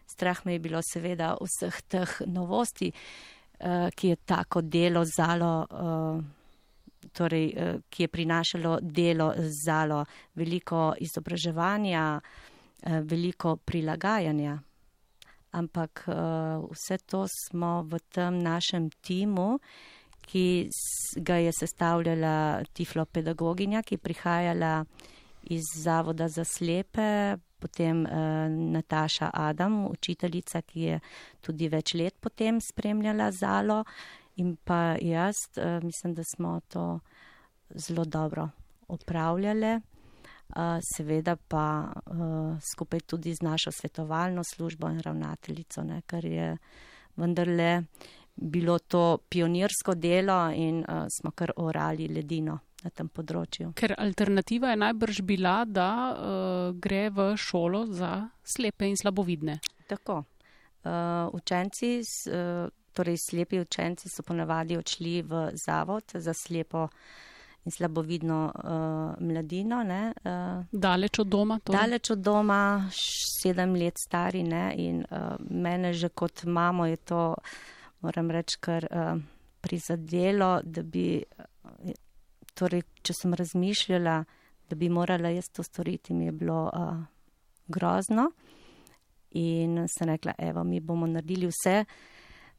Strah 0.05 0.45
me 0.45 0.53
je 0.53 0.59
bilo 0.59 0.81
seveda 0.83 1.37
vseh 1.41 1.81
teh 1.87 2.11
novosti, 2.27 2.91
uh, 2.91 3.87
ki 3.95 4.13
je 4.13 4.17
tako 4.27 4.61
delo 4.61 5.05
zalo. 5.07 5.53
Uh, 5.71 6.38
Torej, 6.99 7.53
ki 7.89 8.03
je 8.03 8.07
prinašalo 8.11 8.79
delo 8.81 9.33
zalo, 9.65 10.01
veliko 10.35 10.93
izobraževanja, 10.99 12.19
veliko 13.07 13.55
prilagajanja. 13.55 14.57
Ampak 15.51 16.03
uh, 16.07 16.15
vse 16.69 16.97
to 17.09 17.25
smo 17.27 17.81
v 17.89 17.97
tem 18.13 18.37
našem 18.43 18.89
timu, 19.01 19.57
ki 20.21 20.69
ga 21.25 21.39
je 21.41 21.51
sestavljala 21.51 22.61
tiflopedagoginja, 22.73 23.81
ki 23.81 23.95
je 23.95 24.03
prihajala 24.03 24.73
iz 25.49 25.63
Zavoda 25.75 26.27
za 26.27 26.43
slepe, 26.45 27.37
potem 27.59 28.05
Nataša 28.71 29.31
Adam, 29.33 29.87
učiteljica, 29.89 30.61
ki 30.61 30.81
je 30.81 30.99
tudi 31.41 31.67
več 31.67 31.93
let 31.93 32.15
potem 32.21 32.61
spremljala 32.61 33.31
zalo 33.31 33.83
in 34.39 34.55
pa 34.63 34.95
jaz, 35.01 35.35
uh, 35.57 35.83
mislim, 35.83 36.15
da 36.17 36.23
smo 36.35 36.59
to 36.67 36.99
zelo 37.69 38.05
dobro 38.05 38.49
opravljale 38.87 39.79
seveda 40.95 41.35
pa 41.35 41.93
skupaj 42.73 42.99
tudi 42.99 43.33
z 43.33 43.41
našo 43.41 43.71
svetovalno 43.71 44.43
službo 44.43 44.89
in 44.89 44.99
ravnateljico, 44.99 45.83
ne, 45.83 46.01
ker 46.01 46.25
je 46.25 46.57
vendarle 47.15 47.83
bilo 48.35 48.79
to 48.79 49.17
pionirsko 49.29 49.93
delo 49.95 50.49
in 50.49 50.85
smo 51.19 51.31
kar 51.31 51.51
orali 51.55 52.07
ledino 52.07 52.57
na 52.83 52.89
tem 52.89 53.09
področju. 53.11 53.73
Ker 53.75 53.93
alternativa 53.99 54.71
je 54.71 54.79
najbrž 54.79 55.21
bila, 55.27 55.63
da 55.67 55.91
uh, 56.09 56.75
gre 56.79 57.09
v 57.11 57.33
šolo 57.37 57.85
za 57.91 58.13
slepe 58.43 58.87
in 58.87 58.95
slabovidne. 58.99 59.59
Tako. 59.89 60.21
Uh, 60.79 61.27
učenci, 61.35 61.97
uh, 62.31 62.69
torej 62.93 63.17
slepi 63.17 63.59
učenci 63.59 64.09
so 64.09 64.23
ponavadi 64.23 64.77
odšli 64.77 65.21
v 65.21 65.49
zavod 65.65 66.03
za 66.13 66.33
slepo 66.33 66.87
in 67.65 67.71
slabovidno 67.71 68.51
uh, 68.55 69.23
mladino. 69.27 69.83
Ne, 69.83 70.13
uh, 70.23 70.65
daleč 70.71 71.19
od 71.19 71.27
doma? 71.27 71.59
Torej? 71.63 71.79
Daleč 71.79 72.11
od 72.11 72.19
doma, 72.23 72.89
sedem 73.41 73.75
let 73.75 73.99
stari 73.99 74.43
ne, 74.43 74.73
in 74.77 75.03
uh, 75.03 75.35
mene 75.49 75.93
že 75.93 76.09
kot 76.09 76.43
mamo 76.43 76.85
je 76.85 76.95
to, 76.95 77.35
moram 78.01 78.31
reči, 78.31 78.57
kar 78.59 78.87
uh, 78.91 79.19
prizadelo, 79.61 80.59
da 80.63 80.83
bi, 80.83 81.19
uh, 81.19 81.91
torej, 82.55 82.85
če 83.03 83.13
sem 83.13 83.33
razmišljala, 83.33 84.23
da 84.69 84.75
bi 84.75 84.89
morala 84.89 85.29
jaz 85.33 85.49
to 85.51 85.63
storiti, 85.63 86.13
mi 86.13 86.29
je 86.29 86.31
bilo 86.31 86.69
uh, 86.73 87.03
grozno. 87.67 88.31
In 89.37 89.83
sem 89.87 90.09
rekla, 90.09 90.33
evo, 90.37 90.63
mi 90.63 90.79
bomo 90.79 91.05
naredili 91.07 91.49
vse, 91.51 91.83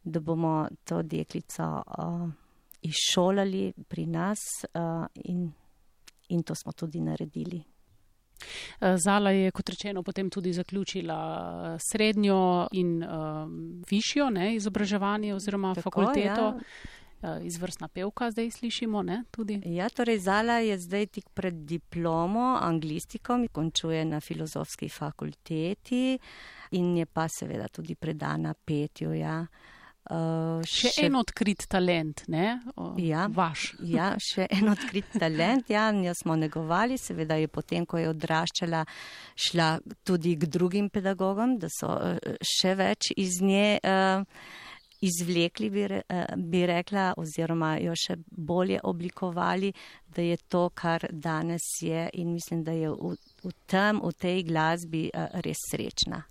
da 0.05 0.21
bomo 0.21 0.69
to 0.85 1.03
deklico. 1.03 1.83
Uh, 1.99 2.31
izšolali 2.83 3.73
pri 3.89 4.07
nas 4.07 4.39
uh, 4.75 5.07
in, 5.15 5.53
in 6.29 6.43
to 6.43 6.55
smo 6.55 6.73
tudi 6.73 7.01
naredili. 7.01 7.63
Zala 8.81 9.31
je, 9.31 9.51
kot 9.51 9.69
rečeno, 9.69 10.03
potem 10.03 10.31
tudi 10.31 10.53
zaključila 10.53 11.79
srednjo 11.93 12.69
in 12.73 13.03
um, 13.05 13.83
višjo 13.91 14.31
ne, 14.31 14.55
izobraževanje 14.55 15.35
oziroma 15.35 15.75
Tako, 15.75 15.91
fakulteto. 15.91 16.47
Ja. 17.21 17.41
Izvrstna 17.45 17.89
pevka 17.89 18.31
zdaj 18.31 18.51
slišimo, 18.51 19.03
ne, 19.03 19.25
tudi. 19.31 19.59
Ja, 19.65 19.89
torej 19.89 20.19
Zala 20.25 20.63
je 20.65 20.79
zdaj 20.79 21.07
tik 21.07 21.29
pred 21.35 21.55
diplomo 21.69 22.57
anglistikom, 22.63 23.45
končuje 23.53 24.05
na 24.05 24.21
filozofski 24.21 24.89
fakulteti 24.89 26.19
in 26.71 26.97
je 26.97 27.07
pa 27.07 27.29
seveda 27.29 27.69
tudi 27.69 27.95
predana 27.95 28.55
petju, 28.55 29.13
ja. 29.13 29.41
Uh, 29.41 29.80
Uh, 30.11 30.59
še, 30.67 30.91
še 30.91 31.03
en 31.07 31.15
odkrit 31.21 31.69
talent, 31.71 32.25
ne? 32.33 32.57
O, 32.75 32.89
ja, 32.99 33.29
vaš. 33.31 33.69
Ja, 33.95 34.09
še 34.19 34.49
en 34.51 34.73
odkrit 34.73 35.07
talent. 35.15 35.69
Ja, 35.71 35.85
njo 35.95 36.17
smo 36.19 36.35
negovali, 36.35 36.97
seveda 36.99 37.37
je 37.39 37.47
potem, 37.47 37.87
ko 37.87 38.01
je 38.01 38.09
odraščala, 38.11 38.83
šla 39.39 39.69
tudi 40.03 40.35
k 40.35 40.49
drugim 40.51 40.89
pedagogom, 40.91 41.55
da 41.63 41.71
so 41.71 41.93
uh, 41.95 42.19
še 42.43 42.75
več 42.81 43.13
iz 43.23 43.39
nje 43.39 43.79
uh, 43.87 44.25
izvlekli, 45.07 45.71
bi, 45.71 45.87
re, 45.95 46.03
uh, 46.03 46.35
bi 46.35 46.65
rekla, 46.67 47.13
oziroma 47.23 47.77
jo 47.79 47.95
še 47.95 48.19
bolje 48.27 48.83
oblikovali, 48.91 49.71
da 50.11 50.27
je 50.27 50.43
to, 50.51 50.67
kar 50.75 51.07
danes 51.13 51.71
je 51.87 52.09
in 52.19 52.35
mislim, 52.35 52.67
da 52.67 52.75
je 52.75 52.91
v, 52.91 53.15
v 53.47 53.55
tem, 53.71 54.03
v 54.03 54.13
tej 54.19 54.43
glasbi 54.51 55.07
uh, 55.15 55.39
res 55.47 55.63
srečna. 55.71 56.25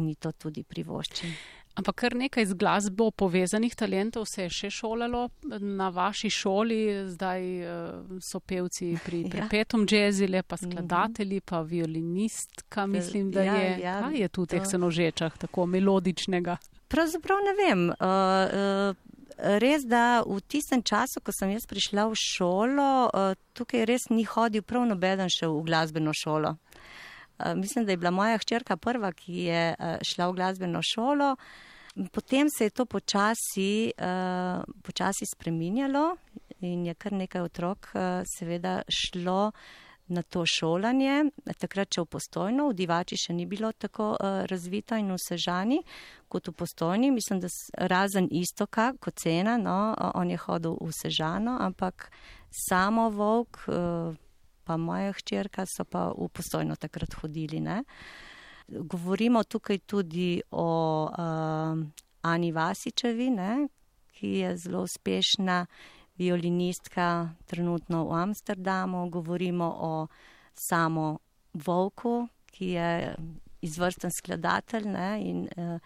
In 0.00 0.08
ji 0.08 0.18
to 0.20 0.32
tudi 0.32 0.64
privoščim. 0.68 1.36
Ampak 1.78 1.94
kar 1.94 2.14
nekaj 2.18 2.46
z 2.46 2.54
glasbo 2.58 3.10
povezanih 3.10 3.74
talentov 3.78 4.24
se 4.26 4.48
je 4.48 4.50
še 4.50 4.70
šolalo 4.74 5.28
na 5.62 5.92
vaši 5.94 6.30
šoli, 6.30 6.78
zdaj 7.12 7.44
uh, 7.62 8.16
so 8.24 8.40
pevci 8.42 8.96
pri 9.04 9.20
ja. 9.22 9.30
prepetom 9.30 9.84
jazzile, 9.86 10.42
pa 10.42 10.58
mhm. 10.58 10.72
skladatelji, 10.72 11.40
pa 11.40 11.60
violinistka, 11.62 12.86
mislim, 12.86 13.30
da 13.30 13.44
ja, 13.46 13.54
je. 13.54 13.76
Ja, 13.84 14.00
Kaj 14.02 14.18
je 14.18 14.28
tu 14.28 14.46
v 14.46 14.50
teh 14.54 14.66
senožečah 14.66 15.38
tako 15.38 15.68
melodičnega? 15.70 16.58
Pravzaprav 16.90 17.44
ne 17.46 17.54
vem. 17.60 17.86
Uh, 17.94 18.90
uh, 18.90 19.04
Res, 19.38 19.84
da 19.86 20.24
v 20.26 20.40
tistem 20.50 20.80
času, 20.82 21.20
ko 21.22 21.30
sem 21.30 21.52
jaz 21.52 21.62
prišla 21.70 22.08
v 22.10 22.16
šolo, 22.18 22.86
tukaj 23.54 23.84
res 23.86 24.08
ni 24.10 24.24
hodil 24.26 24.64
prav 24.66 24.82
nobeden 24.90 25.30
še 25.30 25.46
v 25.46 25.60
glasbeno 25.62 26.10
šolo. 26.10 26.56
Mislim, 27.54 27.86
da 27.86 27.94
je 27.94 28.00
bila 28.02 28.10
moja 28.10 28.40
hčerka 28.42 28.74
prva, 28.74 29.12
ki 29.14 29.44
je 29.46 29.62
šla 30.02 30.26
v 30.26 30.36
glasbeno 30.40 30.82
šolo. 30.82 31.36
Potem 32.12 32.46
se 32.50 32.64
je 32.64 32.70
to 32.70 32.86
počasi, 32.86 33.90
uh, 33.98 34.62
počasi 34.82 35.26
spreminjalo 35.26 36.16
in 36.60 36.86
je 36.86 36.94
kar 36.94 37.12
nekaj 37.12 37.42
otrok 37.42 37.90
uh, 37.94 38.22
seveda 38.38 38.82
šlo 38.86 39.52
na 40.08 40.22
to 40.22 40.44
šolanje. 40.46 41.24
Takrat, 41.58 41.90
če 41.90 42.04
v 42.04 42.10
postojno, 42.12 42.68
v 42.70 42.76
divači 42.78 43.18
še 43.18 43.34
ni 43.34 43.48
bilo 43.50 43.72
tako 43.72 44.12
uh, 44.14 44.44
razvito 44.48 44.96
in 44.96 45.10
vsežani 45.12 45.82
kot 46.30 46.48
v 46.48 46.54
postojni. 46.54 47.10
Mislim, 47.10 47.42
da 47.42 47.50
razen 47.90 48.28
istoka 48.30 48.92
kot 49.00 49.18
cena, 49.18 49.58
no, 49.58 49.94
on 50.14 50.30
je 50.30 50.38
hodil 50.46 50.78
vsežano, 50.80 51.58
ampak 51.60 52.12
samo 52.68 53.10
volk, 53.10 53.64
uh, 53.66 54.14
pa 54.64 54.76
moja 54.76 55.12
hčerka 55.18 55.66
so 55.66 55.84
pa 55.84 56.08
v 56.14 56.30
postojno 56.30 56.76
takrat 56.76 57.18
hodili. 57.20 57.60
Ne. 57.60 57.82
Govorimo 58.68 59.42
tukaj 59.44 59.78
tudi 59.78 60.42
o 60.50 60.68
uh, 61.04 61.78
Ani 62.22 62.52
Vasičevi, 62.52 63.30
ne, 63.30 63.68
ki 64.12 64.28
je 64.28 64.56
zelo 64.56 64.82
uspešna 64.82 65.66
violinistka 66.18 67.30
trenutno 67.46 68.04
v 68.04 68.12
Amsterdamu. 68.22 69.08
Govorimo 69.10 69.68
o 69.80 70.06
samo 70.54 71.18
Volku, 71.54 72.28
ki 72.46 72.68
je 72.68 73.14
izvrsten 73.60 74.10
skladatelj 74.10 74.84
ne, 74.84 75.10
in 75.22 75.48
uh, 75.56 75.80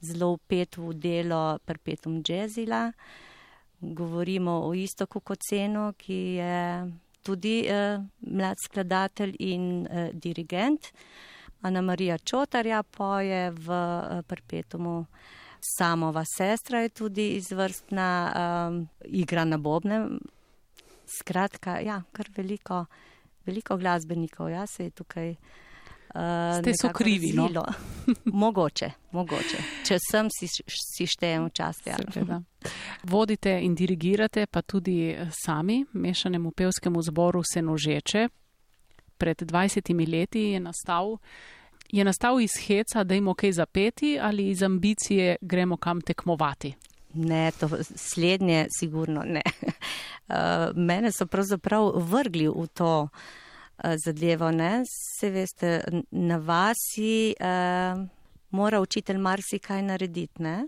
zelo 0.00 0.32
upet 0.32 0.76
v 0.76 0.94
delo 0.94 1.58
Perpetuum 1.64 2.22
Jazzila. 2.28 2.92
Govorimo 3.80 4.60
o 4.66 4.74
Istoku 4.74 5.20
Kocenu, 5.20 5.92
ki 5.98 6.14
je 6.38 6.92
tudi 7.22 7.66
eh, 7.68 7.98
mlad 8.20 8.56
skladatelj 8.64 9.36
in 9.38 9.86
eh, 9.86 10.10
dirigent. 10.12 10.92
Ana 11.60 11.82
Marija 11.82 12.18
Čotarja 12.18 12.82
poje 12.82 13.50
v 13.50 13.70
eh, 13.70 14.22
Perpetumu. 14.22 15.06
Samova 15.60 16.24
sestra 16.24 16.80
je 16.80 16.88
tudi 16.88 17.28
izvrstna, 17.28 18.32
um, 18.68 18.88
igra 19.04 19.44
na 19.44 19.58
bobne. 19.58 20.06
Skratka, 21.06 21.80
ja, 21.80 22.02
kar 22.12 22.30
veliko, 22.36 22.84
veliko 23.46 23.76
glasbenikov, 23.76 24.50
ja, 24.50 24.66
se 24.66 24.84
je 24.84 24.90
tukaj. 24.90 25.34
Uh, 26.14 26.60
Ste 26.60 26.72
so 26.80 26.88
krivi, 26.94 27.32
no? 27.34 27.48
mogoče, 28.42 28.90
mogoče. 29.12 29.58
Če 29.84 29.98
sem, 30.00 30.30
si, 30.30 30.46
si 30.64 31.06
štejem 31.06 31.50
včasih. 31.50 31.98
Ja. 32.22 32.38
Vodite 33.02 33.58
in 33.60 33.74
dirigirate 33.74 34.46
pa 34.46 34.62
tudi 34.62 35.16
sami 35.44 35.82
mešanemu 35.92 36.50
pevskemu 36.50 37.02
zboru 37.02 37.42
Senožeče. 37.44 38.28
Pred 39.18 39.42
20 39.42 40.12
leti 40.12 40.40
je 40.40 40.60
nastal, 40.60 41.16
je 41.90 42.04
nastal 42.04 42.40
iz 42.40 42.50
heca, 42.66 43.04
da 43.04 43.14
imamo 43.14 43.34
kaj 43.34 43.52
zapeti 43.52 44.18
ali 44.22 44.48
iz 44.48 44.62
ambicije 44.62 45.36
gremo 45.40 45.76
kam 45.76 46.00
tekmovati. 46.00 46.74
Ne, 47.14 47.50
to 47.60 47.68
slednje 47.96 48.66
sigurno 48.78 49.22
ne. 49.22 49.42
Uh, 50.28 50.34
mene 50.88 51.12
so 51.12 51.26
pravzaprav 51.26 51.92
vrgli 51.96 52.48
v 52.48 52.66
to. 52.66 53.08
Eh, 53.84 53.96
zadevo. 54.04 54.50
Ne? 54.50 54.82
Se 55.18 55.30
veste, 55.30 55.82
na 56.10 56.36
vasi 56.36 57.34
uh, 57.40 58.06
mora 58.50 58.80
učitelj 58.80 59.18
marsikaj 59.18 59.82
narediti. 59.82 60.42
Ne? 60.42 60.66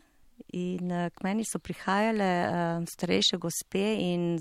In 0.53 0.91
uh, 0.91 1.09
k 1.15 1.23
meni 1.23 1.45
so 1.47 1.61
prihajale 1.63 2.29
uh, 2.47 2.87
starejše 2.89 3.39
gospe 3.39 3.83
in 4.03 4.41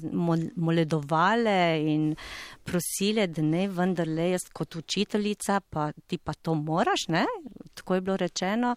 moledovale 0.56 1.82
in 1.86 2.16
prosile, 2.64 3.28
da 3.28 3.44
ne 3.46 3.68
vendarle 3.68 4.30
jaz 4.32 4.48
kot 4.54 4.76
učiteljica, 4.76 5.60
pa 5.70 5.92
ti 6.08 6.18
pa 6.18 6.34
to 6.34 6.56
moraš, 6.56 7.08
ne? 7.08 7.26
tako 7.74 7.96
je 7.96 8.02
bilo 8.02 8.18
rečeno, 8.18 8.76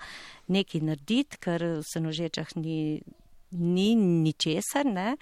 nekaj 0.48 0.80
narediti, 0.80 1.38
ker 1.40 1.64
v 1.80 1.86
senožečah 1.92 2.56
ni, 2.56 3.00
ni 3.50 3.94
ničesar. 3.96 4.86
Ne? 4.86 5.16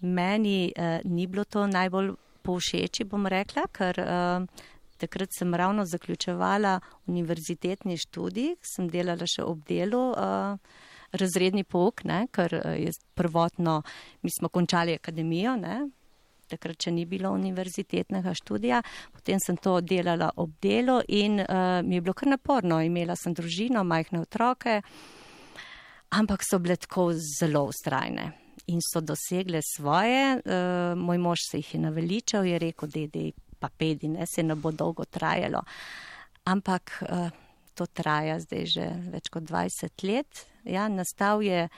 Meni 0.00 0.72
uh, 0.76 1.00
ni 1.04 1.26
bilo 1.26 1.44
to 1.44 1.66
najbolj 1.66 2.12
povšeči, 2.42 3.06
bom 3.08 3.26
rekla, 3.30 3.66
ker 3.72 3.98
uh, 4.02 4.68
takrat 5.02 5.34
sem 5.38 5.54
ravno 5.54 5.84
zaključevala 5.84 6.80
univerzitetni 7.06 7.96
študij, 7.98 8.56
sem 8.62 8.88
delala 8.90 9.26
še 9.26 9.44
ob 9.46 9.62
delu. 9.68 10.02
Uh, 10.12 10.81
Razredni 11.12 11.64
pouk, 11.64 12.04
ne, 12.08 12.26
ker 12.32 12.54
je 12.78 12.92
prvotno, 13.14 13.82
mi 14.22 14.30
smo 14.32 14.48
končali 14.48 14.94
akademijo, 14.96 15.56
ne, 15.60 15.82
takrat, 16.52 16.78
če 16.84 16.92
ni 16.94 17.06
bilo 17.08 17.32
univerzitetnega 17.36 18.34
študija, 18.36 18.82
potem 19.14 19.40
sem 19.42 19.58
to 19.62 19.78
delala 19.84 20.30
ob 20.42 20.54
delu 20.62 21.00
in 21.08 21.40
uh, 21.42 21.80
mi 21.86 21.98
je 21.98 22.04
bilo 22.04 22.16
kar 22.18 22.32
naporno. 22.32 22.80
Imela 22.84 23.16
sem 23.18 23.34
družino, 23.36 23.84
majhne 23.88 24.22
otroke, 24.22 24.80
ampak 26.18 26.44
so 26.46 26.60
bile 26.62 26.76
tako 26.80 27.10
zelo 27.16 27.66
ustrajne 27.70 28.30
in 28.70 28.82
so 28.84 29.02
dosegle 29.02 29.62
svoje. 29.66 30.38
Uh, 30.38 30.92
moj 30.98 31.20
mož 31.22 31.46
se 31.50 31.62
jih 31.62 31.74
je 31.76 31.82
naveličal, 31.86 32.46
je 32.46 32.60
rekel, 32.62 32.92
da 32.92 33.06
je 33.06 33.32
pa 33.62 33.70
pedi, 33.70 34.10
ne 34.10 34.26
se 34.26 34.42
ne 34.42 34.56
bo 34.58 34.72
dolgo 34.74 35.06
trajalo. 35.06 35.62
Ampak 36.50 36.96
uh, 37.06 37.28
to 37.78 37.86
traja 37.86 38.40
zdaj 38.42 38.66
že 38.66 38.88
več 39.14 39.30
kot 39.32 39.46
20 39.48 40.08
let. 40.08 40.46
Ja, 40.64 40.88
nastal 40.88 41.42
je 41.42 41.68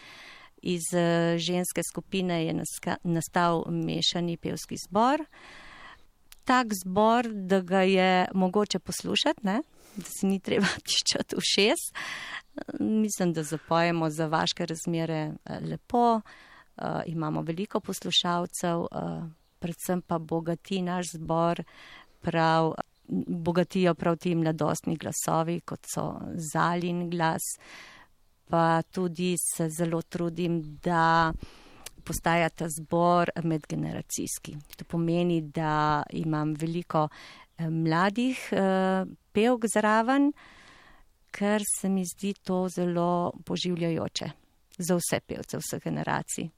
iz 0.63 0.83
uh, 0.93 1.39
ženske 1.39 1.83
skupine, 1.91 2.45
je 2.47 2.63
nastal 3.03 3.65
mešani 3.69 4.37
pevski 4.37 4.77
zbor. 4.89 5.25
Tak 6.45 6.67
zbor, 6.85 7.29
da 7.29 7.61
ga 7.61 7.83
je 7.83 8.27
mogoče 8.35 8.79
poslušati, 8.79 9.41
ne? 9.43 9.61
da 9.97 10.05
si 10.05 10.27
ni 10.27 10.41
treba 10.41 10.67
tiščati 10.87 11.37
v 11.37 11.45
šest. 11.55 11.95
Mislim, 12.81 13.33
da 13.33 13.43
zapojemo 13.43 14.11
za 14.11 14.27
vaše 14.27 14.67
razmere 14.67 15.33
lepo. 15.61 16.21
Uh, 16.77 17.03
imamo 17.07 17.43
veliko 17.43 17.81
poslušalcev, 17.81 18.81
uh, 18.81 19.25
predvsem 19.59 20.03
pa 20.03 20.19
bogati 20.19 20.83
naš 20.83 21.13
zbor, 21.13 21.63
prav, 22.21 22.75
bogatijo 23.29 23.95
prav 23.95 24.17
ti 24.17 24.35
mladostni 24.35 24.97
glasovi, 24.97 25.61
kot 25.61 25.87
so 25.95 26.21
Zalin 26.53 27.11
glas. 27.11 27.43
Pa 28.55 28.83
tudi 28.83 29.35
se 29.39 29.69
zelo 29.71 30.03
trudim, 30.03 30.79
da 30.83 31.33
postaja 32.05 32.49
ta 32.49 32.69
zbor 32.69 33.31
medgeneracijski. 33.43 34.57
To 34.77 34.85
pomeni, 34.85 35.41
da 35.41 36.03
imam 36.11 36.53
veliko 36.55 37.09
eh, 37.59 37.71
mladih 37.71 38.39
uh, 38.53 39.09
pevk 39.33 39.67
zraven, 39.75 40.29
ker 41.35 41.67
se 41.81 41.89
mi 41.89 42.05
zdi 42.07 42.31
to 42.35 42.69
zelo 42.69 43.33
poživljajoče 43.45 44.29
za 44.79 44.99
vse 45.01 45.21
pevce, 45.21 45.59
vse 45.59 45.81
generacije. 45.85 46.49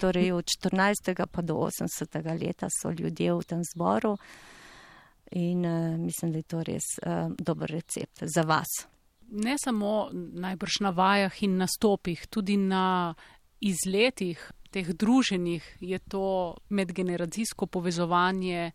Torej, 0.00 0.30
od 0.32 0.44
14. 0.62 1.26
pa 1.32 1.42
do 1.42 1.54
80. 1.54 2.46
leta 2.46 2.68
so 2.70 2.90
ljudje 2.90 3.34
v 3.34 3.42
tem 3.42 3.64
zboru 3.74 4.14
in 5.30 5.66
uh, 5.66 5.98
mislim, 5.98 6.32
da 6.32 6.38
je 6.38 6.42
to 6.54 6.62
res 6.62 6.86
uh, 7.02 7.34
dober 7.38 7.74
recept 7.74 8.22
za 8.22 8.46
vas. 8.46 8.97
Ne 9.28 9.56
samo 9.60 10.08
najbrž 10.12 10.80
na 10.80 10.90
vajah 10.90 11.42
in 11.42 11.58
nastopih, 11.60 12.26
tudi 12.32 12.56
na 12.56 13.14
izletih 13.60 14.40
teh 14.70 14.88
druženih 14.92 15.76
je 15.80 15.98
to 15.98 16.56
medgeneracijsko 16.68 17.66
povezovanje 17.66 18.70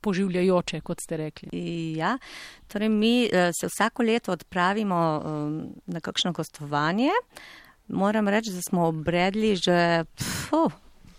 poživljajoče, 0.00 0.80
kot 0.80 1.00
ste 1.00 1.16
rekli. 1.16 1.94
Ja, 1.96 2.18
torej 2.68 2.88
mi 2.88 3.24
uh, 3.24 3.50
se 3.60 3.68
vsako 3.70 4.02
leto 4.02 4.32
odpravimo 4.32 5.22
um, 5.24 5.74
na 5.86 6.00
kakšno 6.00 6.32
gostovanje. 6.32 7.10
Moram 7.88 8.28
reči, 8.28 8.52
da 8.52 8.60
smo 8.62 8.86
obredli 8.86 9.56
že 9.56 10.04
pfu, 10.16 10.70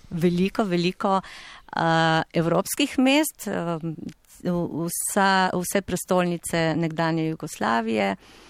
veliko, 0.10 0.64
veliko 0.64 1.18
uh, 1.18 1.82
evropskih 2.34 3.00
mest, 3.00 3.48
uh, 3.48 3.82
vsa, 4.86 5.50
vse 5.54 5.82
prestolnice 5.82 6.74
nekdanje 6.78 7.28
Jugoslavije. 7.30 8.12
Uh, 8.12 8.45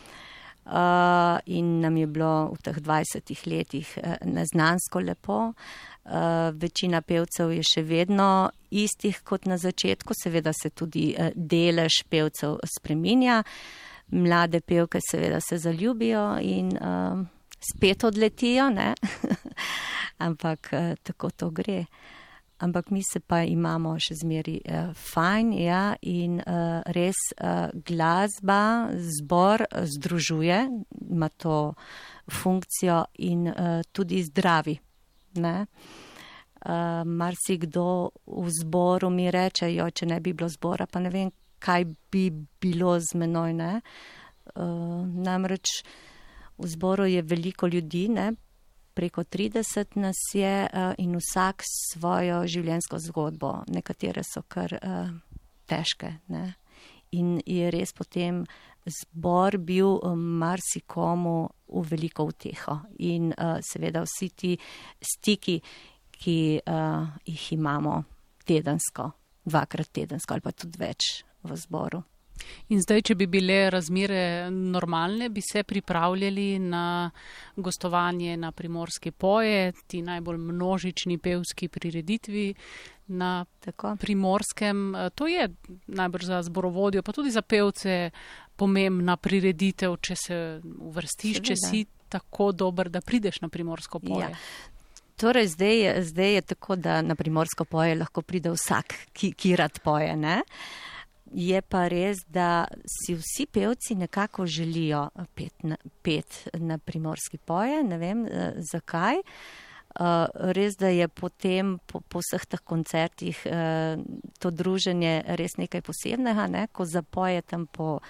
in 1.45 1.80
nam 1.82 1.97
je 1.97 2.08
bilo 2.08 2.54
v 2.54 2.62
teh 2.65 2.78
20 2.82 3.47
letih 3.47 3.97
uh, 3.97 4.15
neznansko 4.25 4.99
lepo. 4.99 5.54
Uh, 6.06 6.54
večina 6.54 7.01
pevcev 7.01 7.51
je 7.54 7.63
še 7.65 7.82
vedno 7.82 8.49
istih 8.69 9.21
kot 9.25 9.45
na 9.45 9.58
začetku, 9.58 10.13
seveda 10.13 10.54
se 10.54 10.69
tudi 10.69 11.15
uh, 11.17 11.30
delež 11.36 12.04
pevcev 12.10 12.60
spreminja. 12.78 13.43
Mlade 14.13 14.62
pevke 14.62 14.99
seveda 15.01 15.39
se 15.41 15.58
zaljubijo 15.58 16.38
in 16.41 16.73
uh, 16.78 17.25
spet 17.71 18.04
odletijo, 18.04 18.69
ampak 20.28 20.73
eh, 20.73 20.95
tako 21.04 21.30
to 21.30 21.49
gre. 21.49 21.86
Ampak 22.60 22.91
mi 22.91 23.02
se 23.04 23.20
pa 23.20 23.44
imamo 23.44 23.98
še 24.00 24.15
zmeri 24.22 24.62
eh, 24.63 24.94
fajn 24.96 25.52
ja, 25.60 25.96
in 26.08 26.39
eh, 26.39 26.82
res 26.96 27.20
eh, 27.36 27.68
glasba, 27.76 28.91
zbor 28.96 29.65
eh, 29.68 29.84
združuje, 29.84 30.60
ima 31.10 31.30
to 31.30 31.74
funkcijo 32.32 33.04
in 33.28 33.48
eh, 33.52 33.82
tudi 33.91 34.24
zdravi. 34.24 34.80
Ne? 35.44 35.56
Uh, 36.65 37.04
Mar 37.06 37.36
si 37.38 37.60
kdo 37.62 38.10
v 38.26 38.50
zboru 38.50 39.12
mi 39.13 39.28
reče, 39.30 39.68
jo, 39.76 39.86
če 39.91 40.08
ne 40.10 40.15
bi 40.24 40.32
bilo 40.34 40.48
zbora, 40.50 40.88
pa 40.89 40.98
ne 41.04 41.12
vem, 41.13 41.28
kaj 41.62 41.84
bi 42.10 42.32
bilo 42.34 42.96
z 42.98 43.20
menoj. 43.22 43.54
Uh, 44.56 45.04
namreč 45.06 45.84
V 46.58 46.68
zboru 46.72 47.06
je 47.06 47.22
veliko 47.22 47.68
ljudi, 47.68 48.08
ne? 48.10 48.32
Preko 48.96 49.24
30 49.24 49.98
nas 50.00 50.20
je 50.34 50.54
uh, 50.66 50.93
in 50.98 51.18
vsak 51.20 51.64
svojo 51.68 52.43
življenjsko 52.48 53.00
zgodbo. 53.10 53.52
Nekatere 53.68 54.24
so 54.24 54.46
kar 54.48 54.74
uh, 54.80 55.12
težke. 55.70 56.16
Ne? 56.32 56.56
In 57.16 57.38
je 57.46 57.70
res 57.72 57.93
potem 57.96 58.43
zbor 58.86 59.58
bil 59.58 59.98
um, 59.98 60.24
marsikomu 60.39 61.38
v 61.68 61.86
veliko 61.89 62.28
uteho. 62.30 62.80
In 63.04 63.32
seveda 63.66 64.04
vsi 64.06 64.30
ti 64.30 64.52
stiki, 65.02 65.60
ki 66.16 66.39
jih 66.62 67.46
imamo 67.58 67.96
tedensko, 68.46 69.10
dvakrat 69.43 69.89
tedensko 69.91 70.36
ali 70.36 70.46
pa 70.46 70.54
tudi 70.54 70.80
več 70.80 71.26
v 71.43 71.58
zboru. 71.60 72.04
In 72.69 72.81
zdaj, 72.81 73.01
če 73.01 73.15
bi 73.15 73.27
bile 73.27 73.69
razmere 73.69 74.51
normalne, 74.51 75.29
bi 75.29 75.41
se 75.41 75.63
pripravljali 75.63 76.59
na 76.59 77.11
gostovanje 77.55 78.38
na 78.38 78.51
primorske 78.51 79.11
poje, 79.11 79.73
ti 79.88 80.01
najbolj 80.01 80.38
množični 80.38 81.17
pevski 81.17 81.67
prireditvi 81.67 82.53
na 83.07 83.45
Tako. 83.59 83.95
primorskem. 83.99 84.95
To 85.15 85.27
je 85.27 85.49
najbrž 85.88 86.25
za 86.25 86.41
zborovodjo, 86.43 87.03
pa 87.03 87.11
tudi 87.11 87.31
za 87.31 87.41
pevce 87.41 88.09
pomembna 88.55 89.17
prireditev, 89.17 89.97
če 90.01 90.15
se 90.15 90.61
uvrstiš, 90.79 91.41
če 91.41 91.55
Seveda. 91.55 91.69
si 91.69 91.86
tako 92.09 92.51
dober, 92.51 92.89
da 92.89 93.01
prideš 93.01 93.41
na 93.41 93.49
primorsko 93.49 93.99
polje. 93.99 94.29
Ja. 94.29 94.38
Torej, 95.15 95.47
zdaj 95.47 96.03
zdaj 96.03 96.33
je 96.33 96.41
tako, 96.41 96.75
da 96.75 97.01
na 97.01 97.15
primorsko 97.15 97.65
poje 97.65 97.95
lahko 97.95 98.21
pride 98.21 98.51
vsak, 98.51 98.95
ki, 99.13 99.31
ki 99.31 99.55
rad 99.55 99.79
poje. 99.83 100.15
Ne? 100.15 100.41
Je 101.36 101.59
pa 101.61 101.88
res, 101.91 102.21
da 102.31 102.63
si 102.88 103.15
vsi 103.19 103.45
pevci 103.51 103.95
nekako 103.99 104.45
želijo 104.47 105.09
pet 105.36 105.63
na, 105.63 105.75
pet 106.01 106.47
na 106.53 106.77
primorski 106.77 107.38
poje, 107.38 107.83
ne 107.83 107.97
vem 107.97 108.25
eh, 108.25 108.53
zakaj. 108.71 109.19
Uh, 109.95 110.27
res, 110.51 110.75
da 110.75 110.89
je 110.91 111.07
potem 111.07 111.77
po, 111.88 112.01
po 112.03 112.19
vseh 112.19 112.43
teh 112.51 112.59
koncertih 112.59 113.38
uh, 113.47 114.01
to 114.43 114.51
druženje 114.51 115.23
res 115.39 115.55
nekaj 115.55 115.86
posebnega, 115.88 116.49
ne? 116.51 116.65
ko 116.67 116.83
zapoje 116.83 117.39
tam 117.47 117.63
po, 117.67 118.01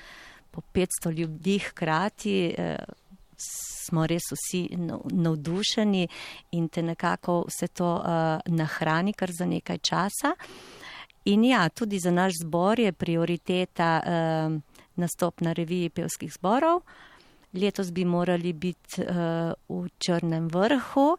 po 0.49 0.63
500 0.73 1.13
ljudi 1.13 1.59
hkrati. 1.67 2.37
Uh, 2.57 2.95
smo 3.37 4.05
res 4.07 4.31
vsi 4.31 4.67
nav- 4.77 5.05
navdušeni 5.11 6.07
in 6.57 6.69
te 6.69 6.81
nekako 6.81 7.43
vse 7.49 7.67
to 7.67 7.91
uh, 7.95 8.39
nahrani 8.45 9.13
kar 9.13 9.31
za 9.31 9.45
nekaj 9.45 9.77
časa. 9.77 10.33
In 11.25 11.43
ja, 11.43 11.69
tudi 11.69 11.99
za 11.99 12.11
naš 12.11 12.33
zbor 12.43 12.79
je 12.79 12.91
prioriteta 12.91 14.01
uh, 14.05 14.61
nastop 14.95 15.41
na 15.41 15.53
reviji 15.53 15.89
pevskih 15.89 16.33
zborov. 16.33 16.81
Letos 17.53 17.91
bi 17.91 18.05
morali 18.05 18.53
biti 18.53 19.01
uh, 19.01 19.53
v 19.69 19.89
Črnem 19.97 20.47
vrhu. 20.47 21.17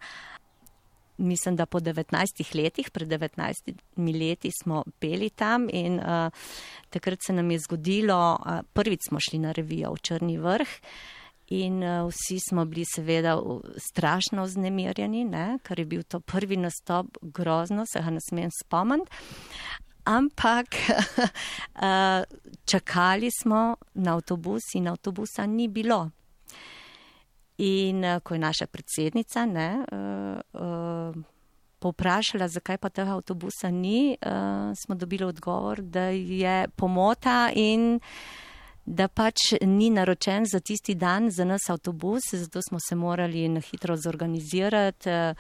Mislim, 1.18 1.56
da 1.56 1.66
po 1.66 1.80
19 1.80 2.54
letih, 2.54 2.90
pred 2.90 3.08
19 3.08 3.74
leti 4.20 4.50
smo 4.62 4.84
peli 4.98 5.30
tam 5.30 5.68
in 5.72 5.98
uh, 5.98 6.30
takrat 6.90 7.18
se 7.26 7.32
nam 7.32 7.50
je 7.50 7.58
zgodilo, 7.58 8.38
uh, 8.40 8.58
prvič 8.72 9.08
smo 9.08 9.18
šli 9.20 9.38
na 9.38 9.52
revijo 9.52 9.92
v 9.92 9.98
Črni 10.02 10.38
vrh. 10.38 10.68
In 11.48 11.82
uh, 11.82 12.08
vsi 12.10 12.38
smo 12.48 12.64
bili 12.64 12.84
seveda 12.94 13.38
strašno 13.90 14.44
vznemirjeni, 14.44 15.24
ne? 15.24 15.58
ker 15.62 15.78
je 15.78 15.84
bil 15.86 16.02
to 16.02 16.20
prvi 16.20 16.56
nastop, 16.56 17.06
grozno 17.22 17.84
se 17.86 18.02
ga 18.02 18.10
ne 18.10 18.20
smem 18.20 18.50
spomniti. 18.62 19.10
Ampak 20.06 20.66
uh, 20.86 22.22
čakali 22.70 23.30
smo 23.30 23.76
na 23.94 24.14
avtobus 24.14 24.74
in 24.74 24.88
avtobusa 24.88 25.46
ni 25.46 25.68
bilo. 25.68 26.10
In 27.58 28.04
uh, 28.04 28.20
ko 28.22 28.34
je 28.34 28.40
naša 28.40 28.66
predsednica 28.66 29.46
ne, 29.46 29.70
uh, 29.82 31.22
povprašala, 31.78 32.48
zakaj 32.48 32.78
pa 32.78 32.88
tega 32.88 33.14
avtobusa 33.14 33.70
ni, 33.70 34.16
smo 34.74 34.94
dobili 34.94 35.24
odgovor, 35.24 35.82
da 35.82 36.08
je 36.08 36.68
pomota 36.76 37.50
in 37.54 38.00
da 38.86 39.08
pač 39.08 39.52
ni 39.62 39.90
naročen 39.90 40.46
za 40.46 40.60
tisti 40.60 40.94
dan 40.94 41.30
za 41.30 41.44
nas 41.44 41.70
avtobus, 41.70 42.22
zato 42.32 42.60
smo 42.62 42.78
se 42.80 42.94
morali 42.94 43.48
na 43.48 43.60
hitro 43.60 43.96
zorganizirati, 43.96 45.10
eh, 45.10 45.34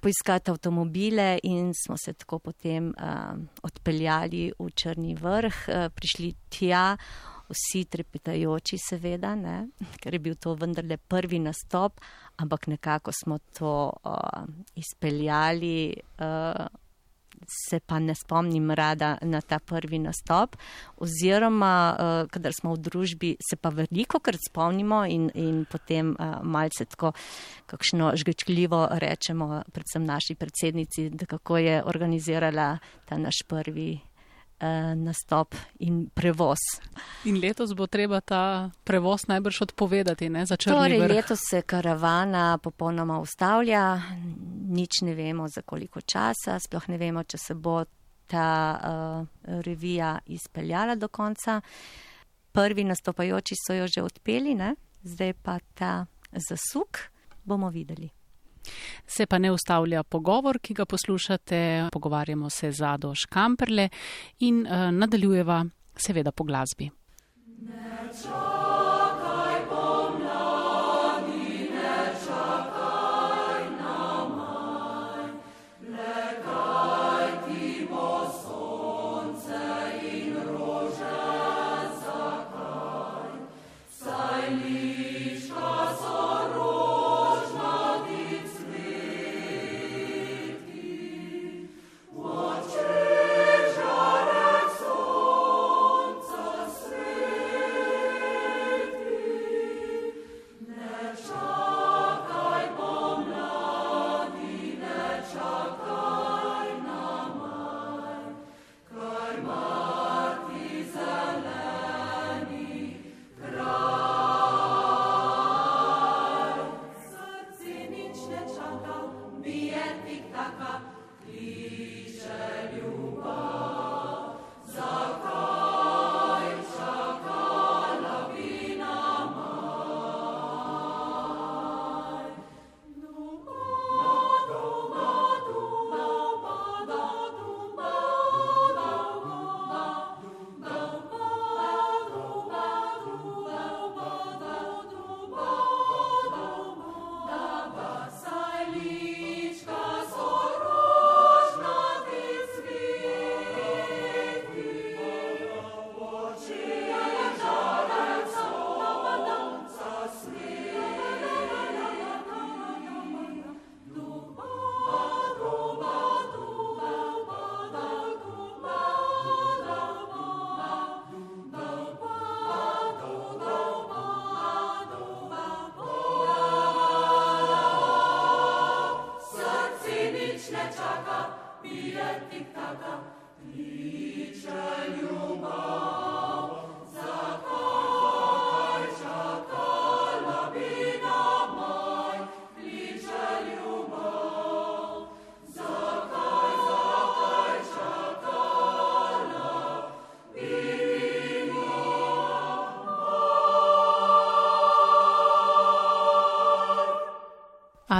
poiskati 0.00 0.50
avtomobile 0.50 1.38
in 1.42 1.72
smo 1.74 1.96
se 1.96 2.12
tako 2.12 2.38
potem 2.38 2.88
uh, 2.88 3.38
odpeljali 3.62 4.52
v 4.58 4.70
Črni 4.70 5.14
vrh, 5.14 5.62
uh, 5.68 5.88
prišli 5.94 6.32
tja, 6.48 6.96
vsi 7.48 7.84
trepetajoči 7.84 8.78
seveda, 8.80 9.34
ne? 9.34 9.56
ker 10.02 10.14
je 10.14 10.22
bil 10.22 10.38
to 10.40 10.54
vendarle 10.58 10.96
prvi 10.96 11.38
nastop, 11.38 12.00
ampak 12.36 12.66
nekako 12.66 13.12
smo 13.12 13.38
to 13.58 13.92
uh, 14.04 14.46
izpeljali. 14.74 15.94
Uh, 16.18 16.66
se 17.46 17.80
pa 17.80 17.98
ne 17.98 18.14
spomnim 18.14 18.70
rada 18.70 19.18
na 19.22 19.40
ta 19.40 19.58
prvi 19.58 19.98
nastop, 19.98 20.56
oziroma, 20.96 21.74
uh, 21.92 22.30
kadar 22.30 22.52
smo 22.52 22.74
v 22.74 22.82
družbi, 22.88 23.34
se 23.50 23.56
pa 23.56 23.68
veliko 23.68 24.20
krat 24.20 24.40
spomnimo 24.48 25.04
in, 25.04 25.28
in 25.34 25.64
potem 25.70 26.14
uh, 26.14 26.40
malce 26.42 26.84
tako 26.84 27.12
kakšno 27.66 28.14
žgečljivo 28.16 28.88
rečemo, 29.00 29.62
predvsem 29.72 30.04
naši 30.04 30.34
predsednici, 30.34 31.10
da 31.10 31.26
kako 31.26 31.58
je 31.58 31.82
organizirala 31.84 32.78
ta 33.08 33.18
naš 33.18 33.42
prvi 33.48 33.92
uh, 33.94 34.13
nastop 34.94 35.54
in 35.78 36.06
prevoz. 36.14 36.58
In 37.24 37.40
letos 37.40 37.74
bo 37.74 37.86
treba 37.86 38.20
ta 38.20 38.70
prevoz 38.84 39.26
najbrž 39.28 39.60
odpovedati 39.60 40.28
ne, 40.28 40.46
za 40.46 40.56
črni 40.56 40.76
Torej, 40.76 41.00
vrh. 41.00 41.14
letos 41.16 41.40
se 41.50 41.62
karavana 41.62 42.58
popolnoma 42.58 43.18
ustavlja, 43.20 44.02
nič 44.68 45.02
ne 45.02 45.14
vemo 45.14 45.48
za 45.48 45.62
koliko 45.62 46.00
časa, 46.00 46.58
sploh 46.58 46.88
ne 46.88 46.98
vemo, 46.98 47.22
če 47.22 47.38
se 47.38 47.54
bo 47.54 47.84
ta 48.26 48.50
uh, 48.80 49.26
revija 49.64 50.18
izpeljala 50.26 50.94
do 50.94 51.08
konca. 51.08 51.60
Prvi 52.52 52.84
nastopajoči 52.84 53.54
so 53.58 53.74
jo 53.74 53.86
že 53.86 54.02
odpeli, 54.02 54.54
ne? 54.54 54.74
zdaj 55.04 55.32
pa 55.42 55.58
ta 55.74 56.06
zasuk 56.32 56.98
bomo 57.44 57.68
videli. 57.70 58.08
Se 59.06 59.26
pa 59.26 59.38
ne 59.38 59.52
ustavlja 59.52 60.02
pogovor, 60.02 60.58
ki 60.58 60.74
ga 60.74 60.84
poslušate. 60.84 61.88
Pogovarjamo 61.92 62.50
se 62.50 62.72
z 62.72 62.82
Ado 62.82 63.14
Škamperle 63.14 63.88
in 64.38 64.66
uh, 64.66 64.90
nadaljujeva 64.92 65.64
seveda 65.96 66.32
po 66.32 66.44
glasbi. 66.44 66.90
Sonca 68.14 68.53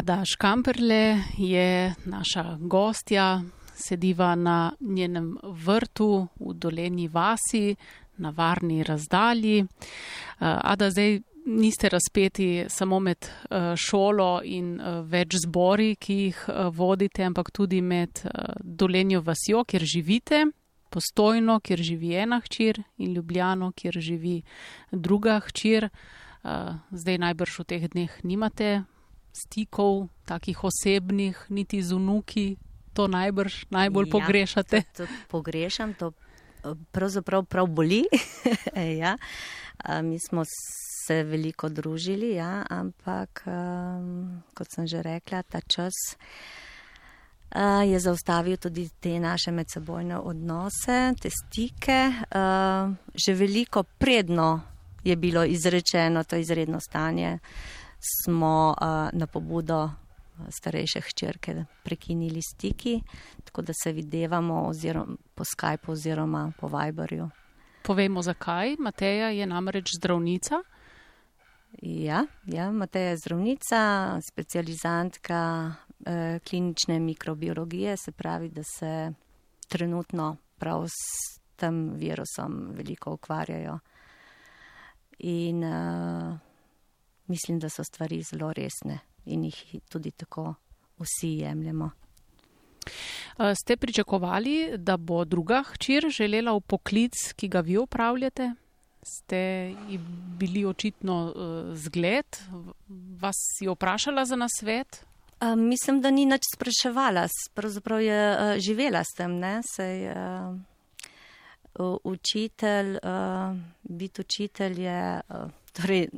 Ada 0.04 0.24
Škamperle 0.24 1.20
je 1.38 1.94
naša 2.04 2.58
gostja, 2.60 3.42
sediva 3.74 4.34
na 4.34 4.72
njenem 4.80 5.38
vrtu 5.42 6.28
v 6.40 6.52
doleni 6.54 7.08
vasi, 7.08 7.76
na 8.16 8.30
varni 8.30 8.82
razdalji. 8.82 9.62
Uh, 9.62 9.66
Ada, 10.40 10.90
zdaj 10.90 11.20
niste 11.46 11.88
razpeti 11.88 12.66
samo 12.68 13.00
med 13.00 13.16
uh, 13.24 13.72
šolo 13.76 14.42
in 14.44 14.76
uh, 14.76 15.00
več 15.08 15.40
zbori, 15.46 15.96
ki 15.96 16.20
jih 16.20 16.46
vodite, 16.76 17.24
ampak 17.24 17.48
tudi 17.50 17.80
med 17.80 18.26
dolenjo 18.60 19.24
vasjo, 19.24 19.64
kjer 19.64 19.88
živite. 19.88 20.44
Postojno, 20.92 21.62
kjer 21.64 21.80
živi 21.80 22.12
ena 22.12 22.42
hčer, 22.44 22.84
in 22.98 23.14
Ljubljano, 23.16 23.72
kjer 23.72 23.96
živi 24.00 24.42
druga 24.92 25.40
hčer. 25.48 25.88
Zdaj 26.92 27.18
najbrž 27.18 27.62
v 27.62 27.64
teh 27.64 27.88
dneh 27.88 28.20
nimate 28.22 28.82
stikov, 29.34 30.08
takih 30.24 30.64
osebnih, 30.64 31.46
niti 31.48 31.82
z 31.82 31.92
unuki, 31.92 32.56
to 32.94 33.08
najbrž 33.10 33.66
najbolj 33.74 34.06
ja, 34.06 34.12
pogrešate. 34.12 34.82
To, 34.94 35.06
to 35.06 35.12
pogrešam, 35.28 35.94
to 35.94 36.12
pravzaprav 36.92 37.44
prav 37.44 37.66
boli. 37.66 38.04
ja. 39.02 39.18
Mi 40.02 40.18
smo 40.18 40.44
se 41.06 41.22
veliko 41.22 41.68
družili, 41.68 42.34
ja, 42.34 42.64
ampak 42.70 43.42
um, 43.46 44.42
kot 44.54 44.70
sem 44.72 44.86
že 44.86 45.02
rekla, 45.02 45.42
ta 45.42 45.60
čas 45.60 45.92
uh, 46.14 47.82
je 47.84 48.00
zaustavil 48.00 48.56
tudi 48.56 48.88
te 49.00 49.18
naše 49.20 49.52
medsebojne 49.52 50.18
odnose, 50.18 51.12
te 51.20 51.30
stike. 51.30 51.98
Uh, 52.30 52.94
že 53.14 53.34
veliko 53.34 53.82
predno 53.82 54.60
je 55.04 55.16
bilo 55.16 55.44
izrečeno 55.44 56.24
to 56.24 56.36
izredno 56.36 56.80
stanje, 56.80 57.38
smo 58.24 58.74
uh, 58.80 58.86
na 59.12 59.26
pobudo 59.26 59.90
starejše 60.48 61.00
hčerke 61.00 61.64
prekinili 61.82 62.42
stiki, 62.42 63.02
tako 63.44 63.62
da 63.62 63.72
se 63.82 63.92
videvamo 63.92 64.66
oziroma 64.66 65.16
po 65.34 65.44
Skypeu 65.44 65.90
oziroma 65.90 66.52
po 66.60 66.68
Viberju. 66.68 67.30
Povemo 67.82 68.22
zakaj. 68.22 68.76
Mateja 68.78 69.28
je 69.28 69.46
namreč 69.46 69.90
zdravnica. 69.98 70.62
Ja, 71.82 72.26
ja 72.46 72.72
Mateja 72.72 73.08
je 73.08 73.16
zdravnica, 73.16 73.78
specializantka 74.32 75.72
eh, 76.06 76.38
klinične 76.48 76.98
mikrobiologije, 76.98 77.96
se 77.96 78.12
pravi, 78.12 78.48
da 78.48 78.62
se 78.62 79.12
trenutno 79.68 80.36
prav 80.58 80.86
s 80.86 81.40
tem 81.56 81.92
virusom 81.94 82.70
veliko 82.72 83.12
ukvarjajo. 83.12 83.78
In 85.18 85.64
uh, 85.64 86.38
mislim, 87.26 87.58
da 87.58 87.68
so 87.68 87.84
stvari 87.84 88.22
zelo 88.22 88.52
resne 88.52 88.98
in 89.24 89.44
jih 89.44 89.64
tudi 89.88 90.10
tako 90.10 90.54
vsi 90.98 91.28
jemljemo. 91.28 91.90
Ste 93.54 93.76
pričakovali, 93.76 94.78
da 94.78 94.96
bo 94.96 95.24
druga 95.24 95.62
hčer 95.62 96.04
želela 96.10 96.52
v 96.52 96.60
poklic, 96.60 97.32
ki 97.36 97.48
ga 97.48 97.60
vi 97.60 97.78
upravljate? 97.78 98.52
Ste 99.02 99.74
bili 100.38 100.64
očitno 100.64 101.16
uh, 101.24 101.76
zgled? 101.76 102.36
Vas 103.20 103.36
je 103.60 103.70
vprašala 103.70 104.24
za 104.24 104.36
nasvet? 104.36 105.06
Uh, 105.40 105.58
mislim, 105.58 106.00
da 106.00 106.10
ni 106.10 106.24
nič 106.26 106.42
spraševala. 106.54 107.28
Pravzaprav 107.54 108.00
je 108.00 108.20
uh, 108.30 108.60
živela 108.60 109.04
s 109.04 109.16
tem. 109.16 109.40
Sej, 109.76 110.08
uh, 110.08 110.56
učitelj, 112.04 112.96
uh, 112.96 113.56
biti 113.82 114.20
učitelj 114.20 114.80
je. 114.80 115.20
Uh, 115.28 115.63
torej 115.74 116.08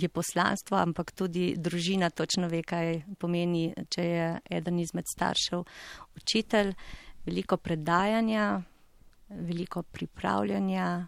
je 0.00 0.08
poslanstvo, 0.08 0.76
ampak 0.78 1.12
tudi 1.12 1.54
družina 1.58 2.10
točno 2.10 2.48
ve, 2.48 2.62
kaj 2.62 3.02
pomeni, 3.18 3.70
če 3.90 4.04
je 4.04 4.26
eden 4.50 4.78
izmed 4.78 5.08
staršev 5.10 5.64
učitelj. 6.16 6.74
Veliko 7.26 7.56
predajanja, 7.56 8.62
veliko 9.28 9.82
pripravljanja, 9.82 11.06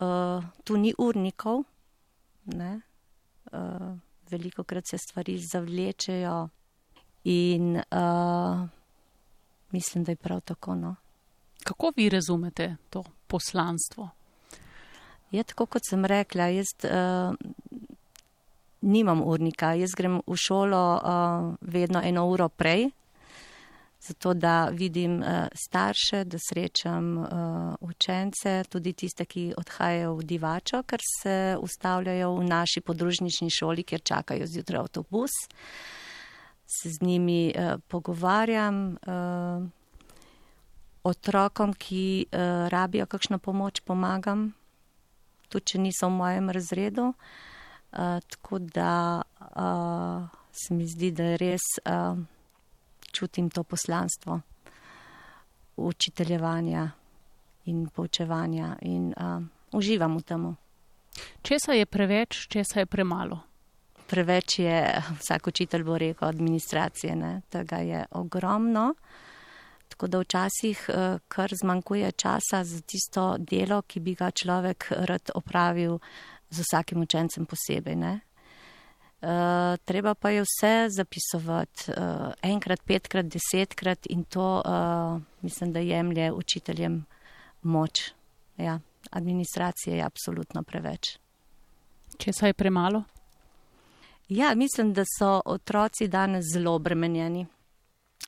uh, 0.00 0.44
tu 0.64 0.76
ni 0.76 0.94
urnikov, 0.98 1.62
uh, 2.50 3.92
veliko 4.30 4.64
krat 4.64 4.88
se 4.90 4.98
stvari 4.98 5.38
zavlečejo 5.38 6.48
in 7.24 7.76
uh, 7.76 8.68
mislim, 9.70 10.04
da 10.04 10.12
je 10.12 10.16
prav 10.16 10.40
tako. 10.40 10.74
No. 10.74 10.96
Kako 11.64 11.92
vi 11.96 12.08
razumete 12.08 12.76
to 12.90 13.04
poslanstvo? 13.26 14.08
Je 15.30 15.42
tako, 15.44 15.66
kot 15.66 15.86
sem 15.86 16.04
rekla, 16.04 16.48
jaz 16.50 16.72
uh, 16.84 17.34
nimam 18.80 19.22
urnika, 19.22 19.74
jaz 19.78 19.94
grem 19.94 20.18
v 20.26 20.36
šolo 20.36 20.82
uh, 20.96 21.52
vedno 21.60 22.02
eno 22.04 22.26
uro 22.26 22.48
prej, 22.48 22.88
zato 24.00 24.34
da 24.34 24.70
vidim 24.72 25.20
uh, 25.20 25.46
starše, 25.54 26.24
da 26.24 26.38
srečam 26.40 27.18
uh, 27.18 27.28
učence, 27.80 28.64
tudi 28.68 28.92
tiste, 28.92 29.24
ki 29.24 29.52
odhajajo 29.56 30.16
v 30.18 30.26
divačo, 30.34 30.82
ker 30.82 31.00
se 31.22 31.56
ustavljajo 31.60 32.34
v 32.34 32.44
naši 32.44 32.80
podružnični 32.80 33.50
šoli, 33.50 33.86
kjer 33.86 34.02
čakajo 34.02 34.46
zjutraj 34.46 34.80
avtobus. 34.80 35.30
Se 36.66 36.90
z 36.90 37.02
njimi 37.02 37.52
uh, 37.54 37.78
pogovarjam. 37.88 38.96
Uh, 39.06 39.68
Otrokom, 41.00 41.72
ki 41.72 42.26
uh, 42.28 42.68
rabijo 42.68 43.06
kakšno 43.06 43.38
pomoč, 43.38 43.80
pomagam, 43.80 44.50
tudi 45.50 45.72
če 45.72 45.80
niso 45.82 46.08
v 46.08 46.16
mojem 46.16 46.50
razredu. 46.54 47.10
Uh, 47.10 48.20
tako 48.30 48.60
da 48.62 49.22
uh, 49.58 50.28
se 50.54 50.74
mi 50.74 50.86
zdi, 50.86 51.10
da 51.10 51.34
res 51.40 51.64
uh, 51.82 52.18
čutim 53.10 53.50
to 53.50 53.64
poslanstvo 53.66 54.40
učiteljevanja 55.80 56.90
in 57.66 57.88
poučevanja 57.88 58.76
in 58.86 59.10
uh, 59.10 59.42
uživam 59.74 60.16
v 60.16 60.22
tem. 60.22 60.44
Česa 61.42 61.74
je 61.74 61.86
preveč, 61.86 62.46
česa 62.48 62.84
je 62.84 62.86
premalo? 62.86 63.40
Preveč 64.06 64.58
je, 64.58 65.02
vsak 65.18 65.50
učitelj 65.50 65.82
bo 65.86 65.98
rekel, 65.98 66.28
administracije, 66.28 67.16
ne? 67.16 67.42
tega 67.50 67.82
je 67.82 68.04
ogromno. 68.10 68.92
Uh, 68.94 69.29
Tako 69.90 70.06
da 70.06 70.20
včasih 70.22 70.86
eh, 70.88 71.18
kar 71.28 71.50
zmanjkuje 71.62 72.12
časa 72.12 72.64
za 72.64 72.80
tisto 72.80 73.36
delo, 73.38 73.82
ki 73.82 74.00
bi 74.00 74.14
ga 74.14 74.30
človek 74.30 74.92
rad 75.10 75.30
opravil 75.34 75.98
z 76.50 76.62
vsakim 76.62 77.02
učencem 77.02 77.46
posebej. 77.46 77.96
Ne? 77.96 78.20
Uh, 79.20 79.76
treba 79.84 80.14
pa 80.14 80.30
je 80.30 80.40
vse 80.40 80.88
zapisovati 80.96 81.92
uh, 81.92 82.32
enkrat, 82.42 82.80
petkrat, 82.84 83.26
desetkrat 83.28 84.06
in 84.08 84.24
to 84.24 84.62
uh, 84.64 85.20
mislim, 85.42 85.72
da 85.72 85.78
jemlje 85.78 86.32
učiteljem 86.32 87.04
moč. 87.62 88.12
Ja, 88.56 88.80
administracije 89.10 89.96
je 89.96 90.02
absolutno 90.02 90.62
preveč. 90.62 91.18
Če 92.18 92.32
se 92.32 92.46
je 92.46 92.54
premalo? 92.54 93.02
Ja, 94.28 94.54
mislim, 94.54 94.92
da 94.92 95.04
so 95.18 95.40
otroci 95.44 96.08
danes 96.08 96.44
zelo 96.52 96.74
obremenjeni. 96.74 97.46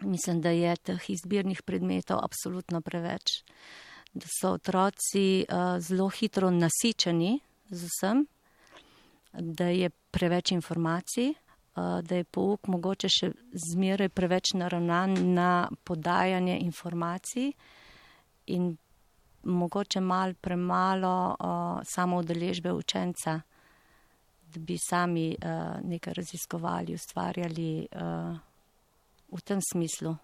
Mislim, 0.01 0.41
da 0.41 0.51
je 0.51 0.77
teh 0.77 1.11
izbirnih 1.11 1.63
predmetov 1.63 2.19
absolutno 2.25 2.81
preveč, 2.81 3.43
da 4.15 4.27
so 4.41 4.53
otroci 4.53 5.45
uh, 5.49 5.79
zelo 5.81 6.09
hitro 6.09 6.51
nasičeni 6.51 7.41
z 7.71 7.89
vsem, 7.89 8.27
da 9.33 9.69
je 9.69 9.91
preveč 10.11 10.53
informacij, 10.53 11.29
uh, 11.29 12.01
da 12.01 12.17
je 12.17 12.25
pouk 12.25 12.69
mogoče 12.69 13.09
še 13.09 13.31
zmeraj 13.73 14.09
preveč 14.09 14.55
naravnan 14.55 15.15
na 15.35 15.69
podajanje 15.85 16.59
informacij 16.61 17.53
in 18.47 18.77
mogoče 19.45 20.01
mal 20.01 20.35
premalo 20.35 21.17
uh, 21.33 21.81
samo 21.85 22.19
udeležbe 22.19 22.73
učenca, 22.73 23.41
da 24.53 24.61
bi 24.61 24.79
sami 24.79 25.35
uh, 25.37 25.77
nekaj 25.85 26.15
raziskovali, 26.15 26.95
ustvarjali. 26.95 27.87
Uh, 27.93 28.52
v 29.33 29.41
tem 29.41 29.61
smislu. 29.73 30.17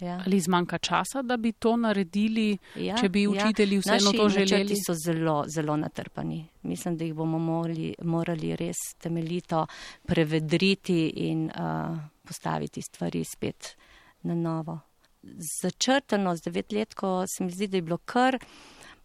Ja. 0.00 0.22
Ali 0.26 0.40
zmanjka 0.40 0.78
časa, 0.78 1.22
da 1.22 1.36
bi 1.36 1.52
to 1.52 1.76
naredili, 1.76 2.58
ja, 2.76 2.96
če 2.96 3.08
bi 3.08 3.22
ja. 3.22 3.30
učitelji 3.30 3.76
ja. 3.76 3.80
vseeno 3.80 4.12
to 4.12 4.28
želeli? 4.28 4.70
Naši 4.70 4.82
so 4.86 4.94
zelo, 4.94 5.44
zelo 5.54 5.76
natrpani. 5.76 6.44
Mislim, 6.62 6.96
da 6.96 7.04
jih 7.04 7.14
bomo 7.14 7.38
morali, 7.38 7.94
morali 8.02 8.56
res 8.56 8.78
temeljito 9.02 9.66
prevedriti 10.06 11.00
in 11.08 11.48
uh, 11.50 11.96
postaviti 12.22 12.82
stvari 12.82 13.24
spet 13.24 13.74
na 14.22 14.34
novo. 14.34 14.78
Začrtano 15.62 16.36
z 16.36 16.46
devetletko 16.46 17.24
se 17.26 17.44
mi 17.44 17.50
zdi, 17.50 17.66
da 17.66 17.76
je 17.76 17.82
bilo 17.82 17.98
kar 17.98 18.38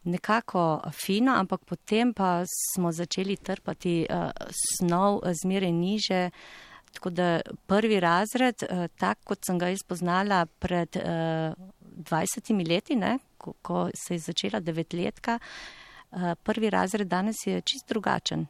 nekako 0.03 0.81
fino, 1.05 1.33
ampak 1.33 1.65
potem 1.65 2.13
pa 2.13 2.43
smo 2.45 2.91
začeli 2.91 3.37
trpati 3.37 4.05
uh, 4.09 4.29
snov 4.77 5.23
zmeraj 5.41 5.71
niže. 5.71 6.29
Uh, 6.29 6.72
Tako 6.93 7.09
da 7.09 7.41
prvi 7.67 7.99
razred, 7.99 8.63
eh, 8.63 8.87
tak 8.97 9.23
kot 9.23 9.45
sem 9.45 9.59
ga 9.59 9.69
izpoznala 9.69 10.45
pred 10.45 10.89
20 10.91 12.61
eh, 12.61 12.67
leti, 12.69 12.95
ne, 12.95 13.17
ko, 13.37 13.53
ko 13.61 13.87
se 13.97 14.13
je 14.13 14.19
začela 14.19 14.59
devetletka, 14.59 15.39
eh, 15.39 16.35
prvi 16.43 16.69
razred 16.69 17.07
danes 17.07 17.35
je 17.45 17.61
čist 17.61 17.89
drugačen. 17.89 18.45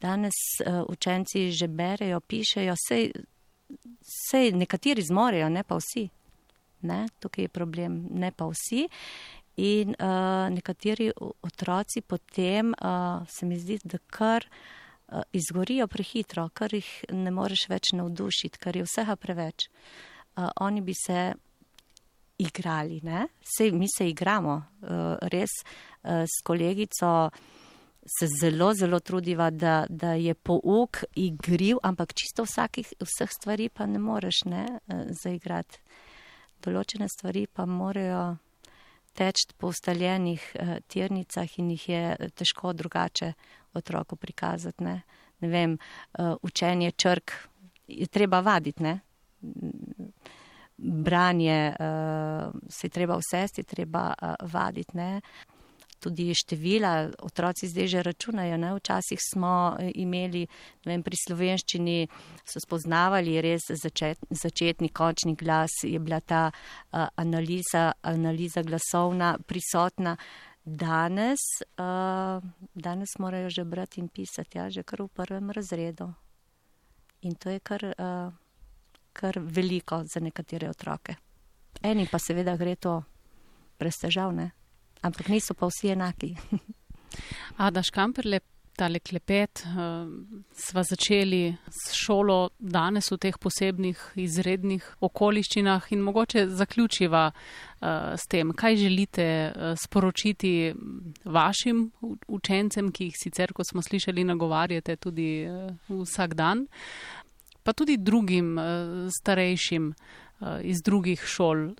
Danes 0.00 0.36
učenci 0.88 1.50
že 1.52 1.68
berejo, 1.68 2.20
pišejo, 2.20 2.74
sej 2.76 3.12
sej 4.04 4.52
nekateri 4.52 5.02
zmorejo, 5.02 5.48
ne 5.48 5.62
pa 5.62 5.78
vsi. 5.80 6.08
Ne? 6.84 7.06
Tukaj 7.20 7.44
je 7.44 7.48
problem, 7.48 8.08
ne 8.10 8.30
pa 8.32 8.44
vsi. 8.50 8.88
In 9.56 9.94
uh, 9.94 10.50
nekateri 10.52 11.12
otroci 11.42 12.02
potem 12.02 12.74
uh, 12.74 13.24
se 13.28 13.46
mi 13.46 13.58
zdi, 13.58 13.78
da 13.84 13.98
kar 14.10 14.44
uh, 14.44 14.83
izgorijo 15.32 15.86
prehitro, 15.86 16.48
kar 16.54 16.74
jih 16.74 16.88
ne 17.12 17.30
moreš 17.30 17.68
več 17.68 17.92
navdušiti, 17.94 18.58
ker 18.58 18.76
je 18.76 18.86
vsega 18.86 19.16
preveč. 19.16 19.68
Uh, 20.34 20.48
oni 20.60 20.80
bi 20.82 20.94
se 20.94 21.34
igrali, 22.38 23.00
ne? 23.02 23.28
Sej 23.56 23.72
mi 23.72 23.86
se 23.88 24.08
igramo, 24.10 24.56
uh, 24.56 25.28
res 25.30 25.62
s 26.04 26.42
kolegico 26.44 27.30
se 28.04 28.26
zelo, 28.40 28.74
zelo 28.74 29.00
trudiva, 29.00 29.50
da, 29.50 29.86
da 29.88 30.12
je 30.12 30.34
pouk 30.34 31.04
igriv, 31.16 31.78
ampak 31.82 32.12
čisto 32.12 32.44
vsakih, 32.44 32.92
vseh 33.00 33.30
stvari 33.32 33.68
pa 33.68 33.86
ne 33.86 33.98
moreš 33.98 34.44
ne, 34.44 34.64
eh, 34.88 35.06
zaigrati. 35.22 35.80
Določene 36.64 37.08
stvari 37.08 37.46
pa 37.46 37.64
morajo 37.64 38.36
teči 39.16 39.54
po 39.56 39.70
ustaljenih 39.70 40.44
tirnicah 40.88 41.58
in 41.58 41.70
jih 41.70 41.88
je 41.88 42.30
težko 42.34 42.72
drugače 42.72 43.34
otroku 43.74 44.16
prikazati. 44.16 44.84
Ne, 44.84 45.02
ne 45.40 45.48
vem, 45.48 45.78
uh, 46.18 46.34
učenje 46.42 46.90
črk 46.90 47.32
je 47.88 48.06
treba 48.06 48.40
vaditi, 48.40 48.82
ne. 48.82 49.00
Branje 50.76 51.74
uh, 51.78 52.52
se 52.68 52.86
je 52.86 52.90
treba 52.90 53.18
vsesti, 53.18 53.62
treba 53.62 54.14
uh, 54.22 54.34
vaditi, 54.52 54.96
ne 54.96 55.20
tudi 56.04 56.34
števila, 56.36 57.08
otroci 57.24 57.68
zdaj 57.68 57.86
že 57.86 58.02
računajo. 58.02 58.56
Ne? 58.56 58.74
Včasih 58.74 59.20
smo 59.32 59.76
imeli, 59.94 60.44
vem, 60.84 61.02
pri 61.02 61.16
slovenščini 61.16 61.98
so 62.44 62.60
spoznavali 62.60 63.38
res 63.44 63.70
začet, 63.82 64.20
začetni, 64.30 64.90
končni 64.92 65.34
glas, 65.40 65.80
je 65.82 65.98
bila 65.98 66.20
ta 66.20 66.50
uh, 66.50 67.06
analiza, 67.16 67.92
analiza 68.02 68.62
glasovna 68.62 69.36
prisotna. 69.46 70.16
Danes, 70.64 71.40
uh, 71.76 72.40
danes 72.74 73.18
morajo 73.18 73.50
že 73.50 73.64
brati 73.64 74.00
in 74.00 74.08
pisati, 74.08 74.58
ja, 74.58 74.70
že 74.70 74.82
kar 74.82 75.02
v 75.02 75.08
prvem 75.08 75.50
razredu. 75.50 76.14
In 77.20 77.34
to 77.34 77.50
je 77.50 77.60
kar, 77.60 77.84
uh, 77.84 78.32
kar 79.12 79.38
veliko 79.40 80.04
za 80.04 80.20
nekatere 80.20 80.70
otroke. 80.70 81.16
Eni 81.82 82.08
pa 82.08 82.18
seveda 82.18 82.56
gre 82.56 82.76
to 82.76 83.02
brez 83.78 84.00
težav, 84.00 84.32
ne? 84.32 84.52
ampak 85.04 85.28
niso 85.28 85.54
pa 85.54 85.68
vsi 85.68 85.92
enaki. 85.92 86.32
Ada 87.66 87.82
Škamperle, 87.84 88.40
tale 88.76 89.00
klepet, 89.00 89.64
uh, 89.66 90.08
sva 90.52 90.82
začeli 90.82 91.54
s 91.70 91.94
šolo 91.96 92.50
danes 92.58 93.10
v 93.12 93.18
teh 93.22 93.38
posebnih 93.40 94.00
izrednih 94.20 94.84
okoliščinah 95.04 95.90
in 95.94 96.02
mogoče 96.04 96.46
zaključiva 96.50 97.24
uh, 97.30 98.14
s 98.18 98.26
tem, 98.30 98.52
kaj 98.52 98.78
želite 98.82 99.26
uh, 99.26 99.74
sporočiti 99.80 100.74
vašim 101.24 101.86
učencem, 102.28 102.90
ki 102.92 103.10
jih 103.10 103.20
sicer, 103.22 103.54
kot 103.54 103.70
smo 103.70 103.82
slišali, 103.82 104.24
nagovarjate 104.24 104.96
tudi 104.96 105.46
vsak 105.88 106.34
dan, 106.34 106.66
pa 107.62 107.72
tudi 107.72 107.96
drugim 107.96 108.58
starejšim 109.08 109.94
iz 110.62 110.82
drugih 110.84 111.22
šol. 111.24 111.70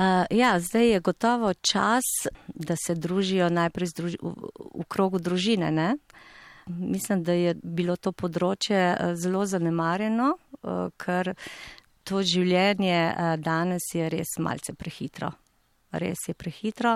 Uh, 0.00 0.24
ja, 0.30 0.60
zdaj 0.60 0.88
je 0.88 1.00
gotovo 1.00 1.54
čas, 1.54 2.04
da 2.46 2.74
se 2.86 2.94
družijo 2.94 3.48
najprej 3.48 3.88
druži, 3.96 4.16
v, 4.22 4.32
v 4.80 4.84
krogu 4.88 5.18
družine. 5.18 5.68
Ne? 5.70 5.96
Mislim, 6.66 7.20
da 7.22 7.32
je 7.36 7.52
bilo 7.62 7.98
to 8.00 8.12
področje 8.12 8.80
zelo 9.20 9.44
zanemarjeno, 9.44 10.30
uh, 10.62 10.88
ker 10.96 11.34
to 12.08 12.22
življenje 12.24 12.96
uh, 12.96 13.34
danes 13.36 13.90
je 13.92 14.08
res 14.08 14.38
malce 14.40 14.72
prehitro. 14.72 15.34
Res 15.92 16.24
je 16.28 16.34
prehitro 16.38 16.94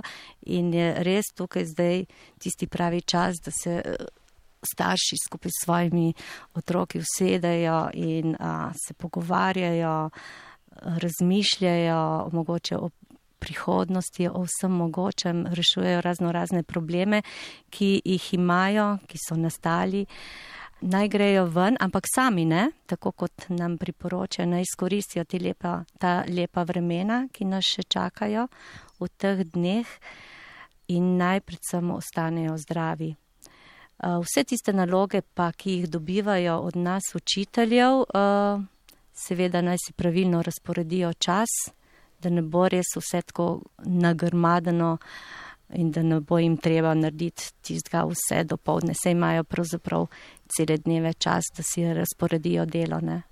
in 0.49 0.73
je 0.73 0.89
res 1.05 1.29
tukaj 1.37 1.67
zdaj 1.75 2.07
tisti 2.41 2.71
pravi 2.73 3.03
čas, 3.05 3.43
da 3.45 3.53
se 3.53 3.83
starši 4.65 5.21
skupaj 5.27 5.53
s 5.53 5.65
svojimi 5.67 6.15
otroki 6.57 7.03
usedejo 7.05 7.91
in 8.01 8.33
uh, 8.33 8.73
se 8.73 8.97
pogovarjajo 8.97 10.09
razmišljajo 10.83 12.31
mogoče 12.33 12.77
o 12.77 12.91
prihodnosti, 13.39 14.29
o 14.29 14.45
vsem 14.49 14.73
mogočem, 14.73 15.47
rešujejo 15.47 16.01
razno 16.01 16.33
razne 16.33 16.63
probleme, 16.63 17.23
ki 17.71 18.01
jih 18.05 18.35
imajo, 18.35 18.99
ki 19.07 19.19
so 19.29 19.37
nastali. 19.37 20.07
Naj 20.81 21.09
grejo 21.09 21.45
ven, 21.49 21.77
ampak 21.81 22.09
sami 22.15 22.45
ne, 22.45 22.69
tako 22.87 23.13
kot 23.13 23.49
nam 23.49 23.79
priporočajo, 23.79 24.49
naj 24.49 24.65
izkoristijo 24.65 25.25
lepa, 25.41 25.85
ta 25.99 26.25
lepa 26.29 26.63
vremena, 26.63 27.27
ki 27.33 27.45
nas 27.45 27.65
še 27.65 27.83
čakajo 27.83 28.49
v 29.01 29.09
teh 29.17 29.45
dneh 29.45 29.87
in 30.89 31.17
naj 31.17 31.41
predvsem 31.41 31.91
ostanejo 31.91 32.57
zdravi. 32.59 33.15
Vse 34.05 34.45
tiste 34.45 34.73
naloge 34.73 35.23
pa, 35.23 35.53
ki 35.53 35.71
jih 35.71 35.89
dobivajo 35.89 36.59
od 36.59 36.77
nas 36.77 37.15
učiteljev, 37.15 38.05
seveda 39.15 39.63
naj 39.63 39.77
si 39.87 39.93
pravilno 39.93 40.43
razporedijo 40.43 41.13
čas, 41.13 41.49
da 42.23 42.31
ne 42.31 42.43
bo 42.43 42.69
res 42.69 42.97
vse 42.97 43.23
tako 43.23 43.63
nagrmadeno 43.85 44.99
in 45.75 45.91
da 45.91 46.03
ne 46.03 46.21
bo 46.21 46.39
jim 46.39 46.57
treba 46.57 46.95
narediti 46.95 47.51
tistega 47.63 48.05
vse 48.09 48.45
do 48.45 48.57
povdne. 48.57 48.95
Se 48.95 49.11
imajo 49.11 49.45
pravzaprav 49.45 50.07
cele 50.57 50.77
dneve 50.79 51.13
čas, 51.13 51.45
da 51.57 51.63
si 51.63 51.85
razporedijo 51.85 52.67
delo. 52.67 53.01
Ne? 53.01 53.23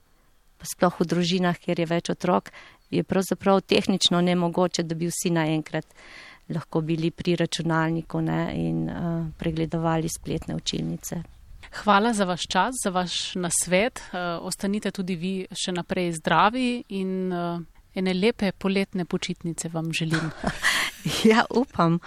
Pa 0.59 0.67
sploh 0.67 1.01
v 1.01 1.07
družinah, 1.07 1.59
kjer 1.59 1.81
je 1.81 1.87
več 1.87 2.11
otrok, 2.11 2.51
je 2.91 3.05
pravzaprav 3.05 3.61
tehnično 3.61 4.21
nemogoče, 4.21 4.83
da 4.83 4.95
bi 4.95 5.09
vsi 5.11 5.31
naenkrat 5.31 5.87
lahko 6.53 6.81
bili 6.81 7.11
pri 7.11 7.37
računalniku 7.37 8.21
ne? 8.21 8.41
in 8.55 8.89
uh, 8.91 9.27
pregledovali 9.39 10.09
spletne 10.09 10.57
učilnice. 10.57 11.23
Hvala 11.73 12.13
za 12.13 12.25
vaš 12.25 12.43
čas, 12.49 12.75
za 12.85 12.91
vaš 12.91 13.35
nasvet. 13.35 14.03
Uh, 14.13 14.19
ostanite 14.47 14.91
tudi 14.91 15.17
vi 15.17 15.47
še 15.57 15.73
naprej 15.73 16.13
zdravi 16.13 16.85
in 16.89 17.33
uh, 17.33 17.63
ene 17.95 18.15
lepe 18.15 18.53
poletne 18.53 19.05
počitnice 19.05 19.69
vam 19.73 19.93
želim. 19.93 20.31
ja, 21.31 21.45
upam, 21.51 21.99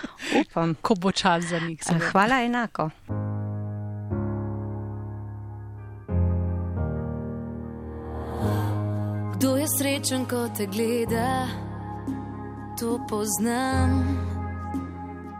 upam. 0.41 0.76
Ko 0.82 0.95
bo 0.95 1.11
čas 1.11 1.43
za 1.49 1.59
njih. 1.59 1.84
Seveda. 1.84 2.11
Hvala 2.11 2.41
enako. 2.45 2.89
Kdo 9.36 9.57
je 9.57 9.68
srečen, 9.78 10.26
ko 10.26 10.47
te 10.57 10.66
gleda, 10.66 11.47
to 12.80 12.99
poznam, 13.09 14.01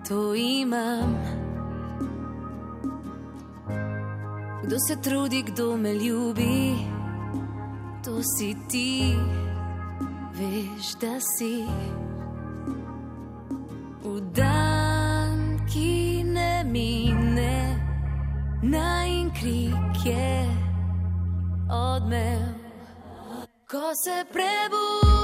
to 0.08 0.36
imam. 0.36 1.45
Kdo 4.66 4.78
se 4.88 4.95
trudi, 4.95 5.43
kdo 5.43 5.78
me 5.78 5.93
ljubi, 5.93 6.76
to 8.03 8.22
si 8.24 8.55
ti, 8.70 9.16
veš, 10.34 10.95
da 11.01 11.20
si. 11.22 11.66
V 14.03 14.22
dan, 14.34 15.59
ki 15.70 16.24
ne 16.24 16.63
mine, 16.63 17.78
naj 18.63 19.30
krik 19.39 20.05
je 20.05 20.49
odmev. 21.70 22.41
Ko 23.70 23.93
se 24.03 24.26
prebuja, 24.34 25.14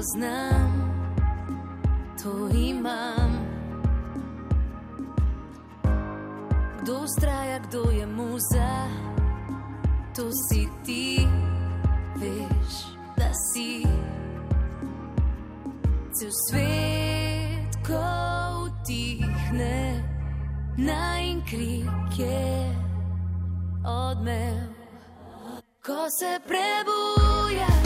poznam, 0.00 0.72
to 2.22 2.48
imam. 2.56 3.30
Kdo 6.82 7.08
straja, 7.18 7.58
kdo 7.58 7.90
je 7.90 8.06
muza, 8.06 8.88
to 10.16 10.30
si 10.32 10.68
ti, 10.84 11.26
veš, 12.16 12.96
da 13.16 13.30
si. 13.52 13.84
Cel 16.12 16.30
svet, 16.48 17.76
ko 17.86 18.04
utihne, 18.64 20.04
najn 20.76 21.42
krik 21.44 22.18
je 22.18 22.72
odmev, 23.84 24.64
ko 25.84 26.08
se 26.20 26.40
prebuja. 26.48 27.79